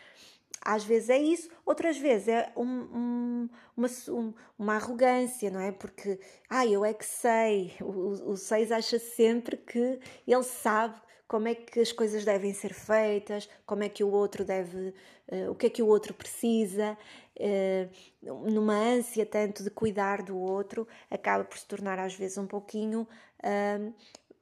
[0.71, 5.73] Às vezes é isso, outras vezes é um, um, uma, um, uma arrogância, não é?
[5.73, 7.73] Porque, ah, eu é que sei.
[7.81, 13.49] O 6 acha sempre que ele sabe como é que as coisas devem ser feitas,
[13.65, 14.95] como é que o outro deve,
[15.33, 16.99] uh, o que é que o outro precisa,
[17.41, 22.47] uh, numa ânsia tanto de cuidar do outro, acaba por se tornar às vezes um
[22.47, 23.09] pouquinho
[23.43, 23.95] uh,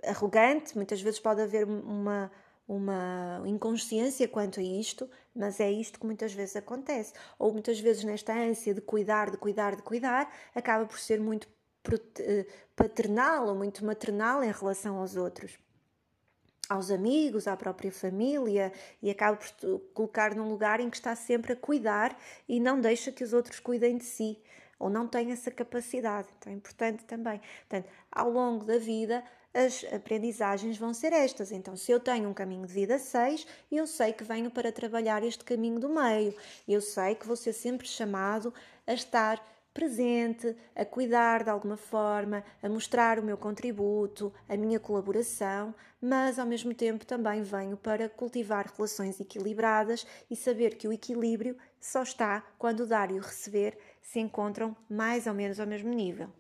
[0.05, 2.33] arrogante, muitas vezes pode haver uma,
[2.67, 7.13] uma inconsciência quanto a isto, mas é isto que muitas vezes acontece.
[7.39, 11.49] Ou muitas vezes, nesta ânsia de cuidar, de cuidar, de cuidar, acaba por ser muito
[12.19, 15.59] eh, paternal ou muito maternal em relação aos outros
[16.69, 21.53] aos amigos, à própria família e acaba por colocar num lugar em que está sempre
[21.53, 24.43] a cuidar e não deixa que os outros cuidem de si
[24.79, 26.29] ou não tem essa capacidade.
[26.39, 27.41] Então é importante também.
[27.69, 29.25] Portanto, ao longo da vida,
[29.57, 31.51] as aprendizagens vão ser estas.
[31.51, 35.25] Então, se eu tenho um caminho de vida 6, eu sei que venho para trabalhar
[35.25, 36.35] este caminho do meio.
[36.69, 38.53] Eu sei que vou ser sempre chamado
[38.87, 39.43] a estar
[39.73, 46.39] presente, a cuidar de alguma forma, a mostrar o meu contributo, a minha colaboração, mas
[46.39, 52.03] ao mesmo tempo também venho para cultivar relações equilibradas e saber que o equilíbrio só
[52.03, 56.31] está quando o dar e o receber se encontram mais ou menos ao mesmo nível.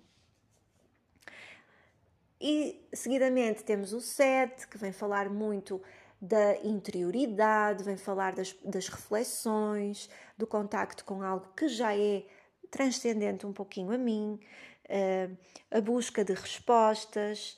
[2.40, 5.80] E seguidamente temos o 7, que vem falar muito
[6.20, 12.24] da interioridade, vem falar das, das reflexões, do contacto com algo que já é
[12.70, 14.38] transcendente um pouquinho a mim,
[14.84, 15.36] uh,
[15.70, 17.56] a busca de respostas,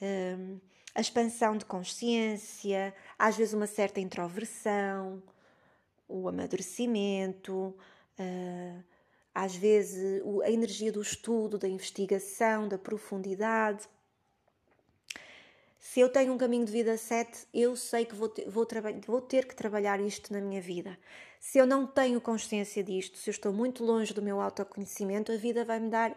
[0.00, 0.60] uh,
[0.94, 5.22] a expansão de consciência, às vezes uma certa introversão,
[6.08, 7.74] o amadurecimento,
[8.18, 8.84] uh,
[9.34, 13.88] às vezes a energia do estudo, da investigação, da profundidade.
[15.78, 18.66] Se eu tenho um caminho de vida 7, eu sei que vou ter, vou,
[19.06, 20.98] vou ter que trabalhar isto na minha vida.
[21.38, 25.36] Se eu não tenho consciência disto, se eu estou muito longe do meu autoconhecimento, a
[25.36, 26.16] vida vai me dar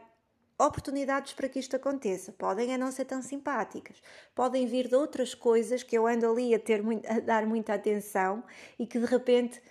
[0.57, 2.32] oportunidades para que isto aconteça.
[2.32, 4.01] Podem é não ser tão simpáticas,
[4.34, 7.74] podem vir de outras coisas que eu ando ali a, ter muito, a dar muita
[7.76, 8.43] atenção
[8.80, 9.62] e que de repente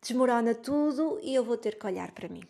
[0.00, 2.42] desmorona tudo e eu vou ter que olhar para mim.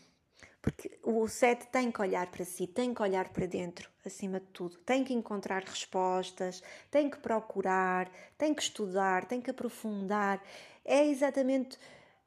[0.65, 4.47] Porque o 7 tem que olhar para si, tem que olhar para dentro, acima de
[4.47, 4.79] tudo.
[4.79, 10.43] Tem que encontrar respostas, tem que procurar, tem que estudar, tem que aprofundar.
[10.83, 11.79] É exatamente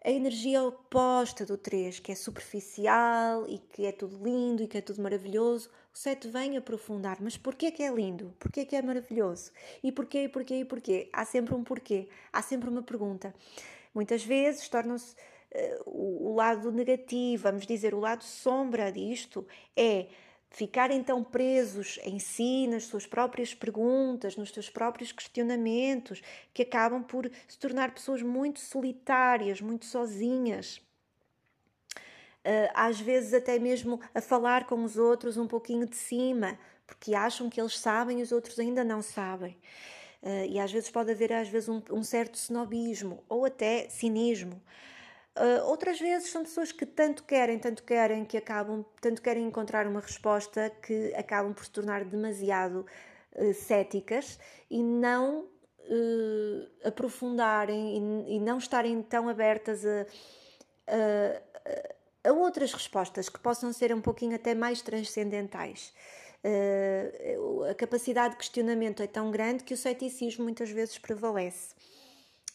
[0.06, 4.78] a energia oposta do 3, que é superficial e que é tudo lindo e que
[4.78, 5.72] é tudo maravilhoso.
[5.92, 8.36] O 7 vem aprofundar, mas porquê que é lindo?
[8.38, 9.52] Porquê que é maravilhoso?
[9.82, 11.10] E porquê, e porquê, e porquê?
[11.12, 13.34] Há sempre um porquê, há sempre uma pergunta.
[13.96, 15.16] Muitas vezes tornam-se
[15.86, 20.08] o, lado negativo, vamos dizer, o lado sombra disto é
[20.50, 26.22] Ficar então presos em si, nas suas próprias perguntas, nos seus próprios questionamentos,
[26.54, 30.82] que acabam por se tornar pessoas muito solitárias, muito sozinhas.
[32.43, 37.14] Ah, às vezes, até mesmo a falar com os outros um pouquinho de cima, porque
[37.14, 39.58] acham que eles sabem e os outros ainda não sabem.
[40.24, 44.62] Ah, e às vezes pode haver às vezes um, um certo snobismo ou até cinismo.
[45.38, 49.86] Uh, outras vezes são pessoas que tanto querem, tanto querem, que acabam, tanto querem encontrar
[49.86, 52.88] uma resposta que acabam por se tornar demasiado
[53.36, 60.08] uh, céticas e não uh, aprofundarem e, e, não estarem tão abertas a,
[60.88, 65.94] a, a, outras respostas que possam ser um pouquinho até mais transcendentais.
[67.70, 71.76] a capacidade de questionamento é tão grande que o ceticismo muitas vezes prevalece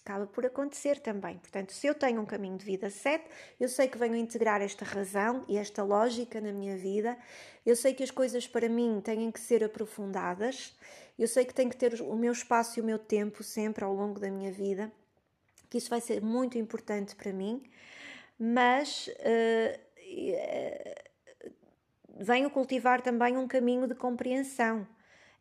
[0.05, 1.39] acaba por acontecer também.
[1.39, 3.25] Portanto, se eu tenho um caminho de vida 7,
[3.59, 7.17] eu sei que venho integrar esta razão e esta lógica na minha vida,
[7.65, 10.77] eu sei que as coisas para mim têm que ser aprofundadas,
[11.17, 13.95] eu sei que tenho que ter o meu espaço e o meu tempo sempre ao
[13.95, 14.91] longo da minha vida,
[15.71, 17.63] que isso vai ser muito importante para mim,
[18.39, 19.79] mas uh,
[20.11, 20.95] uh,
[22.19, 24.85] venho cultivar também um caminho de compreensão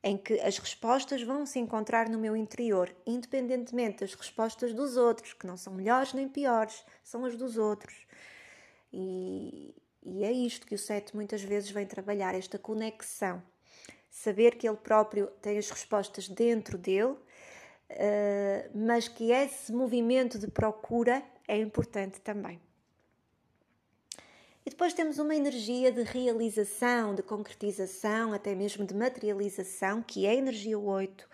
[0.04, 5.34] em que as respostas vão se encontrar no meu interior, independentemente das respostas dos outros,
[5.34, 7.96] que não são melhores nem piores, são as dos outros.
[8.92, 13.42] E, e é isto que o sete muitas vezes vem trabalhar, esta conexão.
[14.10, 17.18] Saber que ele próprio tem as respostas dentro dele, uh,
[18.74, 22.60] mas que esse movimento de procura é importante também.
[24.66, 30.30] E depois temos uma energia de realização, de concretização, até mesmo de materialização, que é
[30.30, 31.28] a energia 8,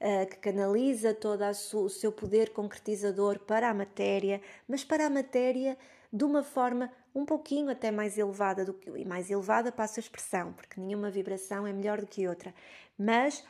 [0.00, 1.42] eh, que canaliza todo
[1.74, 5.76] o seu poder concretizador para a matéria, mas para a matéria
[6.10, 10.02] de uma forma um pouquinho até mais elevada do que e mais elevada passa a
[10.02, 12.54] expressão, porque nenhuma vibração é melhor do que outra,
[12.98, 13.44] mas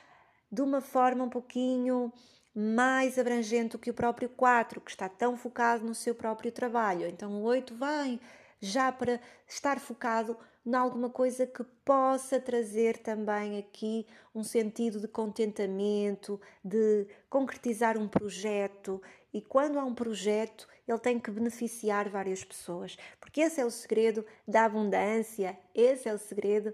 [0.50, 2.12] de uma forma um pouquinho
[2.54, 7.06] mais abrangente do que o próprio 4, que está tão focado no seu próprio trabalho.
[7.06, 8.20] Então o 8 vai
[8.62, 15.08] já para estar focado em alguma coisa que possa trazer também aqui um sentido de
[15.08, 19.02] contentamento, de concretizar um projeto.
[19.34, 23.70] E quando há um projeto, ele tem que beneficiar várias pessoas, porque esse é o
[23.70, 26.72] segredo da abundância, esse é o segredo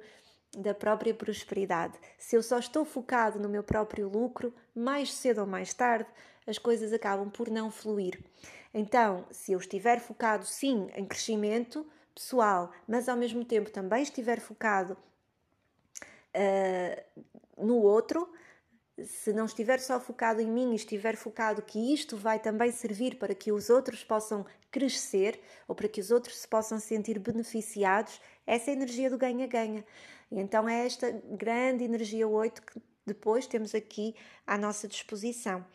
[0.57, 1.99] da própria prosperidade.
[2.19, 6.11] Se eu só estou focado no meu próprio lucro, mais cedo ou mais tarde
[6.47, 8.19] as coisas acabam por não fluir.
[8.79, 14.39] Então, se eu estiver focado sim em crescimento pessoal, mas ao mesmo tempo também estiver
[14.39, 14.97] focado
[16.33, 17.25] uh,
[17.57, 18.33] no outro,
[19.03, 23.17] se não estiver só focado em mim e estiver focado que isto vai também servir
[23.17, 28.21] para que os outros possam crescer ou para que os outros se possam sentir beneficiados,
[28.47, 29.85] essa é a energia do ganha-ganha.
[30.31, 34.15] Então é esta grande energia 8 que depois temos aqui
[34.47, 35.67] à nossa disposição.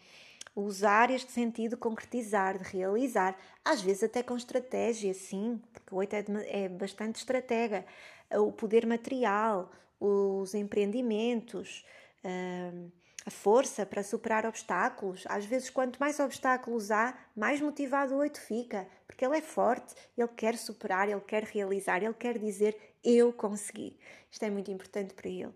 [0.55, 3.35] Usar este sentido, concretizar, de realizar,
[3.65, 7.85] às vezes até com estratégia, sim, porque o 8 é, de, é bastante estratega.
[8.31, 11.85] O poder material, os empreendimentos,
[12.23, 12.91] hum,
[13.25, 15.23] a força para superar obstáculos.
[15.27, 19.95] Às vezes, quanto mais obstáculos há, mais motivado o oito fica, porque ele é forte,
[20.17, 23.97] ele quer superar, ele quer realizar, ele quer dizer eu consegui.
[24.31, 25.53] Isto é muito importante para ele.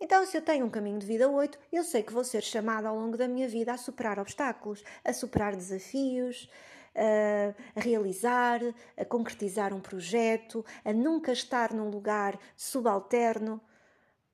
[0.00, 2.88] Então, se eu tenho um caminho de vida 8, eu sei que vou ser chamada
[2.88, 6.50] ao longo da minha vida a superar obstáculos, a superar desafios,
[6.94, 8.60] a realizar,
[8.96, 13.60] a concretizar um projeto, a nunca estar num lugar subalterno.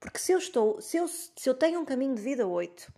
[0.00, 2.92] Porque se eu estou, se eu, se eu tenho um caminho de vida 8 uh,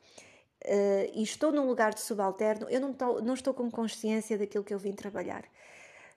[0.64, 4.64] eh, e estou num lugar de subalterno, eu não estou, não estou com consciência daquilo
[4.64, 5.44] que eu vim trabalhar.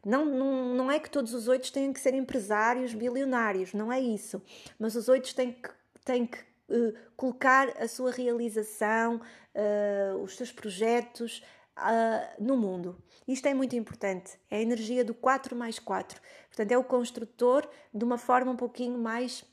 [0.06, 4.00] Não, não, não é que todos os oitos tenham que ser empresários bilionários, não é
[4.00, 4.42] isso.
[4.80, 5.70] Mas os oitos têm que,
[6.08, 6.40] têm que
[6.70, 9.22] uh, colocar a sua realização,
[9.54, 11.44] uh, os seus projetos
[11.78, 12.98] uh, no mundo.
[13.28, 14.40] Isto é muito importante.
[14.50, 16.20] É a energia do 4 mais 4.
[16.48, 19.44] Portanto, é o construtor de uma forma um pouquinho mais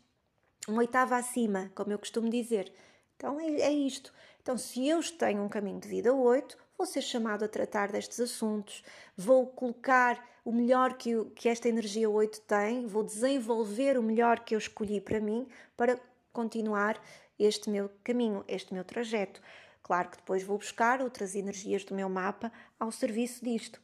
[0.68, 2.72] uma oitava acima, como eu costumo dizer.
[3.16, 4.12] Então é, é isto.
[4.40, 8.20] Então, se eu tenho um caminho de vida 8, vou ser chamado a tratar destes
[8.20, 8.82] assuntos,
[9.16, 14.54] vou colocar o melhor que, que esta energia 8 tem, vou desenvolver o melhor que
[14.54, 15.46] eu escolhi para mim
[15.76, 15.98] para
[16.34, 17.00] continuar
[17.38, 19.40] este meu caminho, este meu trajeto.
[19.82, 23.80] Claro que depois vou buscar outras energias do meu mapa ao serviço disto.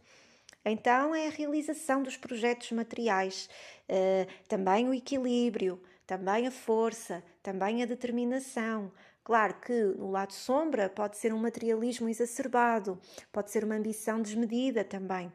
[0.64, 3.48] Então é a realização dos projetos materiais,
[3.88, 8.92] uh, também o equilíbrio, também a força, também a determinação.
[9.24, 13.00] Claro que no lado sombra pode ser um materialismo exacerbado,
[13.32, 15.32] pode ser uma ambição desmedida também.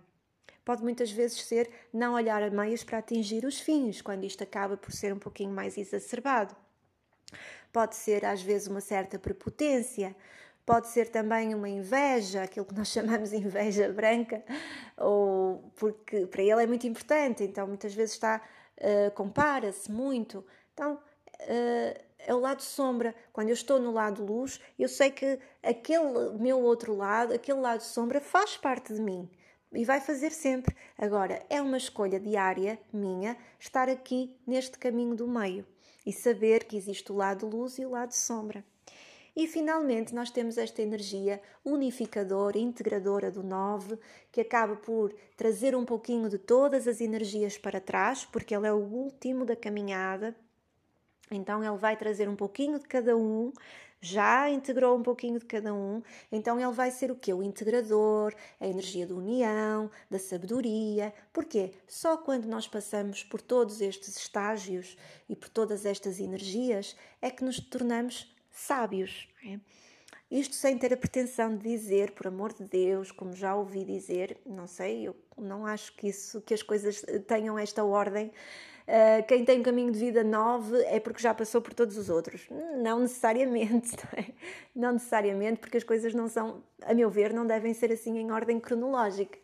[0.64, 4.76] Pode muitas vezes ser não olhar a meias para atingir os fins, quando isto acaba
[4.76, 6.56] por ser um pouquinho mais exacerbado.
[7.72, 10.16] Pode ser às vezes uma certa prepotência,
[10.66, 14.44] pode ser também uma inveja, aquilo que nós chamamos de inveja branca,
[14.98, 18.42] ou porque para ele é muito importante, então muitas vezes está
[18.78, 20.46] uh, compara-se muito.
[20.74, 23.14] Então, uh, é o lado sombra.
[23.32, 27.82] Quando eu estou no lado luz, eu sei que aquele meu outro lado, aquele lado
[27.82, 29.30] sombra, faz parte de mim
[29.72, 30.76] e vai fazer sempre.
[30.98, 35.66] Agora, é uma escolha diária minha estar aqui neste caminho do meio
[36.06, 38.64] e saber que existe o lado luz e o lado sombra.
[39.36, 43.98] E finalmente nós temos esta energia unificadora, integradora do 9,
[44.32, 48.72] que acaba por trazer um pouquinho de todas as energias para trás, porque ele é
[48.72, 50.34] o último da caminhada
[51.32, 53.52] então ele vai trazer um pouquinho de cada um,
[54.06, 56.02] já integrou um pouquinho de cada um,
[56.32, 57.34] então ele vai ser o que?
[57.34, 61.14] O integrador, a energia da união, da sabedoria.
[61.34, 61.74] Porquê?
[61.88, 64.96] Só quando nós passamos por todos estes estágios
[65.28, 69.28] e por todas estas energias é que nos tornamos sábios.
[69.44, 69.60] É?
[70.30, 74.38] Isto sem ter a pretensão de dizer, por amor de Deus, como já ouvi dizer,
[74.46, 78.32] não sei, eu não acho que isso, que as coisas tenham esta ordem
[79.28, 82.48] quem tem um caminho de vida 9 é porque já passou por todos os outros.
[82.82, 84.26] Não necessariamente, não, é?
[84.76, 88.32] não necessariamente, porque as coisas não são, a meu ver, não devem ser assim em
[88.32, 89.38] ordem cronológica.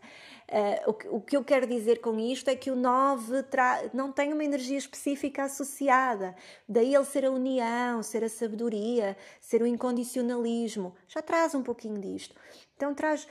[0.86, 3.46] O, que, o, que, eu quero dizer com isto é que o 9
[3.94, 6.36] não tem uma energia específica associada.
[6.68, 10.94] Daí ele ser a união, ser a sabedoria, ser o incondicionalismo.
[11.08, 12.36] Já traz um pouquinho disto.
[12.76, 13.26] Então traz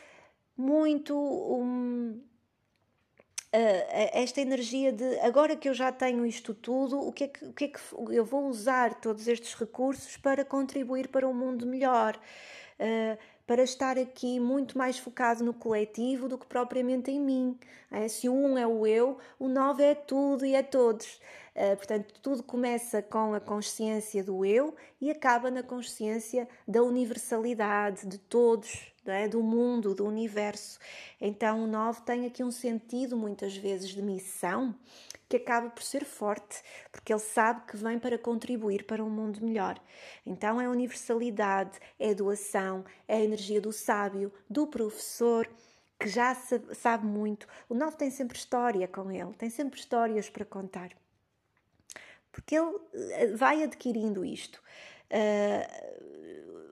[0.56, 2.22] muito um,
[3.52, 7.52] esta energia de agora que eu já tenho isto tudo, o que, é que, o
[7.52, 7.80] que é que
[8.10, 13.98] eu vou usar todos estes recursos para contribuir para um mundo melhor, uh, para estar
[13.98, 17.58] aqui muito mais focado no coletivo do que propriamente em mim.
[18.08, 21.20] Se o um é o eu, o nove é tudo e é todos.
[21.76, 28.18] Portanto, tudo começa com a consciência do eu e acaba na consciência da universalidade de
[28.18, 29.28] todos, é?
[29.28, 30.78] do mundo, do universo.
[31.20, 34.74] Então o 9 tem aqui um sentido, muitas vezes, de missão
[35.28, 39.40] que acaba por ser forte, porque ele sabe que vem para contribuir para um mundo
[39.40, 39.80] melhor.
[40.26, 45.48] Então é universalidade, é doação, é a energia do sábio, do professor,
[46.00, 47.46] que já sabe muito.
[47.68, 50.90] O 9 tem sempre história com ele, tem sempre histórias para contar.
[52.32, 52.76] porque ele
[53.12, 54.60] eh, vai adquirindo isto.
[55.10, 56.19] Uh,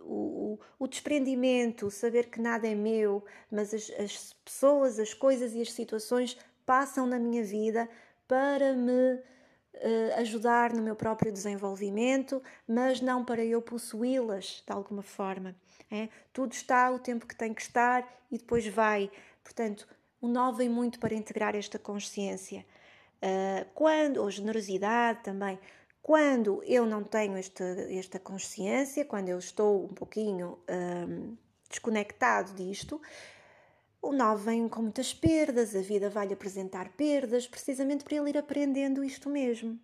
[0.08, 5.60] o, o, desprendimento, saber que nada é meu, mas as, as, pessoas, as coisas e
[5.60, 7.88] as situações passam na minha vida
[8.26, 15.02] para me uh, ajudar no meu próprio desenvolvimento, mas não para eu possuí-las de alguma
[15.02, 15.54] forma.
[15.90, 16.08] É?
[16.32, 19.10] Tudo está o tempo que tem que estar e depois vai.
[19.44, 19.86] Portanto,
[20.20, 22.64] o 9 vem muito para integrar esta consciência.
[23.22, 25.58] Uh, quando, ou generosidade também,
[26.02, 31.36] quando eu não tenho esta, esta consciência, quando eu estou um pouquinho um,
[31.68, 33.00] desconectado disto,
[34.00, 38.38] o 9 vem com muitas perdas, a vida vai-lhe apresentar perdas, precisamente para ele ir
[38.38, 39.78] aprendendo isto mesmo.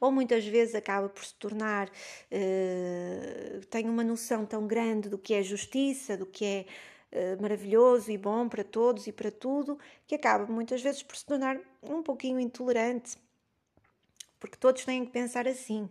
[0.00, 5.34] Ou muitas vezes acaba por se tornar, uh, tem uma noção tão grande do que
[5.34, 6.66] é justiça, do que é
[7.12, 11.24] uh, maravilhoso e bom para todos e para tudo, que acaba muitas vezes por se
[11.24, 13.16] tornar um pouquinho intolerante
[14.42, 15.88] porque todos têm que pensar assim.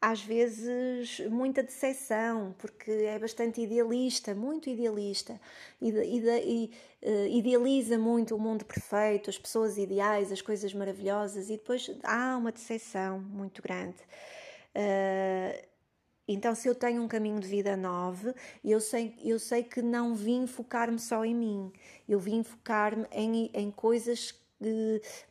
[0.00, 5.38] Às vezes, muita decepção, porque é bastante idealista, muito idealista,
[5.80, 6.70] e, e,
[7.02, 12.36] e, idealiza muito o mundo perfeito, as pessoas ideais, as coisas maravilhosas, e depois há
[12.38, 13.98] uma decepção muito grande.
[14.74, 15.66] Uh,
[16.26, 20.14] então, se eu tenho um caminho de vida novo, eu sei, eu sei que não
[20.14, 21.72] vim focar-me só em mim,
[22.08, 24.34] eu vim focar-me em, em coisas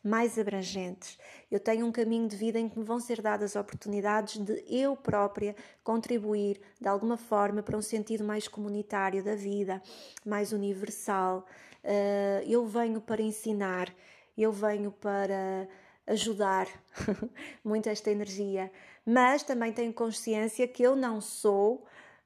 [0.02, 1.18] mais abrangentes.
[1.50, 4.96] Eu tenho um caminho de vida em que me vão ser dadas oportunidades de eu
[4.96, 9.82] própria contribuir de alguma forma para um sentido mais comunitário da vida,
[10.24, 11.46] mais universal.
[11.82, 13.94] Uh, eu venho para ensinar,
[14.36, 15.68] eu venho para
[16.06, 16.66] ajudar
[17.64, 18.70] muito esta energia,
[19.04, 21.84] mas também tenho consciência que eu não sou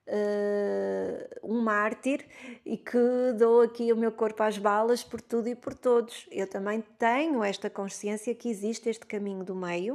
[0.09, 2.27] uh, um mártir
[2.65, 2.99] e que
[3.39, 6.27] dou aqui o meu corpo às balas por tudo e por todos.
[6.31, 9.95] Eu também tenho esta consciência que existe este caminho do meio.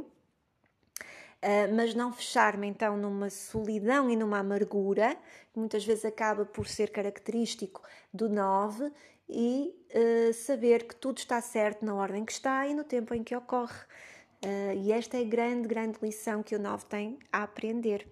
[1.42, 5.14] Uh, mas não fechar-me então numa solidão e numa amargura,
[5.52, 8.90] que muitas vezes acaba por ser característico do 9,
[9.28, 13.22] e uh, saber que tudo está certo na ordem que está e no tempo em
[13.22, 13.78] que ocorre.
[14.42, 18.06] Uh, e esta é a grande, grande lição que o 9 tem a aprender.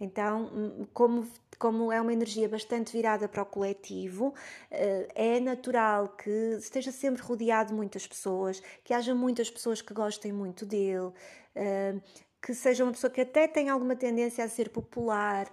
[0.00, 1.26] Então, hum, como,
[1.58, 4.34] como é uma energia bastante virada para o coletivo,
[4.70, 9.94] eh, é natural que esteja sempre rodeado de muitas pessoas, que haja muitas pessoas que
[9.94, 11.12] gostem muito dele,
[11.54, 11.94] eh,
[12.40, 15.48] que seja uma pessoa que até tenha alguma tendência a ser popular.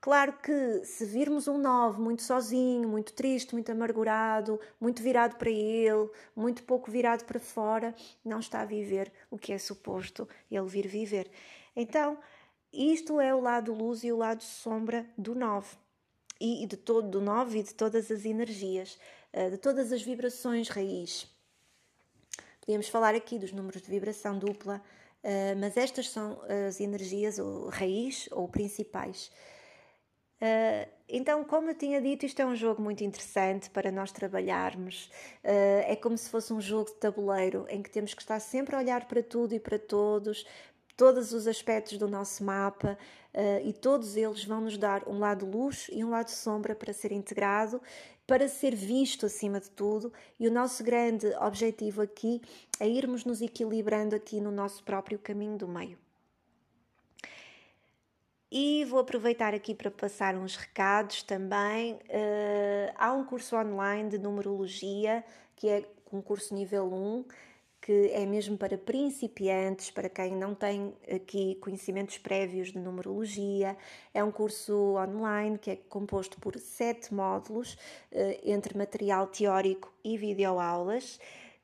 [0.00, 5.48] Claro que se virmos um 9 muito sozinho, muito triste, muito amargurado, muito virado para
[5.50, 10.66] ele, muito pouco virado para fora, não está a viver o que é suposto ele
[10.66, 11.30] vir viver.
[11.76, 12.18] Então,
[12.72, 15.76] isto é o lado luz e o lado sombra do 9
[16.42, 18.98] e de todo do 9 e de todas as energias,
[19.32, 21.28] eh, de todas as vibrações raiz.
[22.60, 24.82] Podíamos falar aqui dos números de vibração dupla,
[25.22, 29.30] eh, mas estas são as energias ou raiz ou principais.
[30.40, 35.10] Eh, então, como eu tinha dito, isto é um jogo muito interessante para nós trabalharmos.
[35.44, 38.78] é como se fosse um jogo de tabuleiro em que temos que estar sempre a
[38.78, 40.46] olhar para tudo e para todos,
[40.96, 42.98] todos os aspectos do nosso mapa
[43.34, 46.92] uh, e todos eles vão nos dar um lado luz e um lado sombra para
[46.92, 47.80] ser integrado,
[48.26, 50.12] para ser visto acima de tudo.
[50.38, 52.40] E o nosso grande objetivo aqui
[52.78, 55.98] é irmos nos equilibrando aqui no nosso próprio caminho do meio.
[58.54, 61.94] E vou aproveitar aqui para passar uns recados também.
[61.94, 65.24] Uh, há um curso online de numerologia,
[65.56, 67.24] que é um curso nível 1
[67.82, 73.76] que é mesmo para principiantes, para quem não tem aqui conhecimentos prévios de numerologia.
[74.14, 77.76] É um curso online que é composto por sete módulos,
[78.12, 81.18] eh, entre material teórico e videoaulas.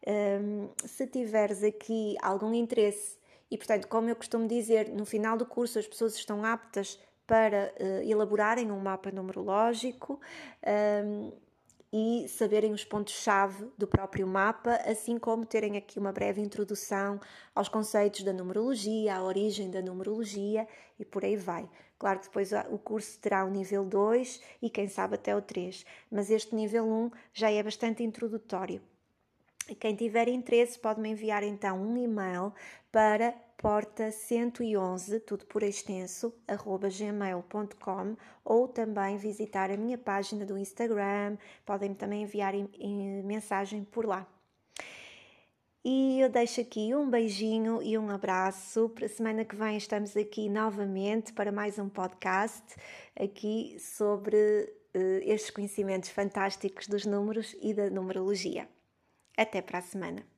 [0.04, 3.16] Ehm, se tiveres aqui algum interesse,
[3.48, 6.98] e portanto, como eu costumo dizer, no final do curso as pessoas estão aptas
[7.28, 10.20] para eh, elaborarem um mapa numerológico
[10.62, 11.30] ehm,
[11.92, 17.20] e saberem os pontos-chave do próprio mapa, assim como terem aqui uma breve introdução
[17.54, 20.68] aos conceitos da numerologia, à origem da numerologia
[20.98, 21.68] e por aí vai.
[21.98, 25.84] Claro que depois o curso terá o nível 2 e quem sabe até o 3,
[26.10, 28.80] mas este nível 1 já é bastante introdutório.
[29.80, 32.52] Quem tiver interesse pode me enviar então um e-mail
[32.90, 40.56] para porta 111, tudo por extenso, arroba gmail.com ou também visitar a minha página do
[40.56, 41.36] Instagram,
[41.66, 42.54] podem também enviar
[43.24, 44.26] mensagem por lá.
[45.84, 48.88] E eu deixo aqui um beijinho e um abraço.
[48.90, 52.76] Para a semana que vem estamos aqui novamente para mais um podcast
[53.18, 54.36] aqui sobre
[54.94, 58.68] uh, estes conhecimentos fantásticos dos números e da numerologia.
[59.36, 60.37] Até para a semana.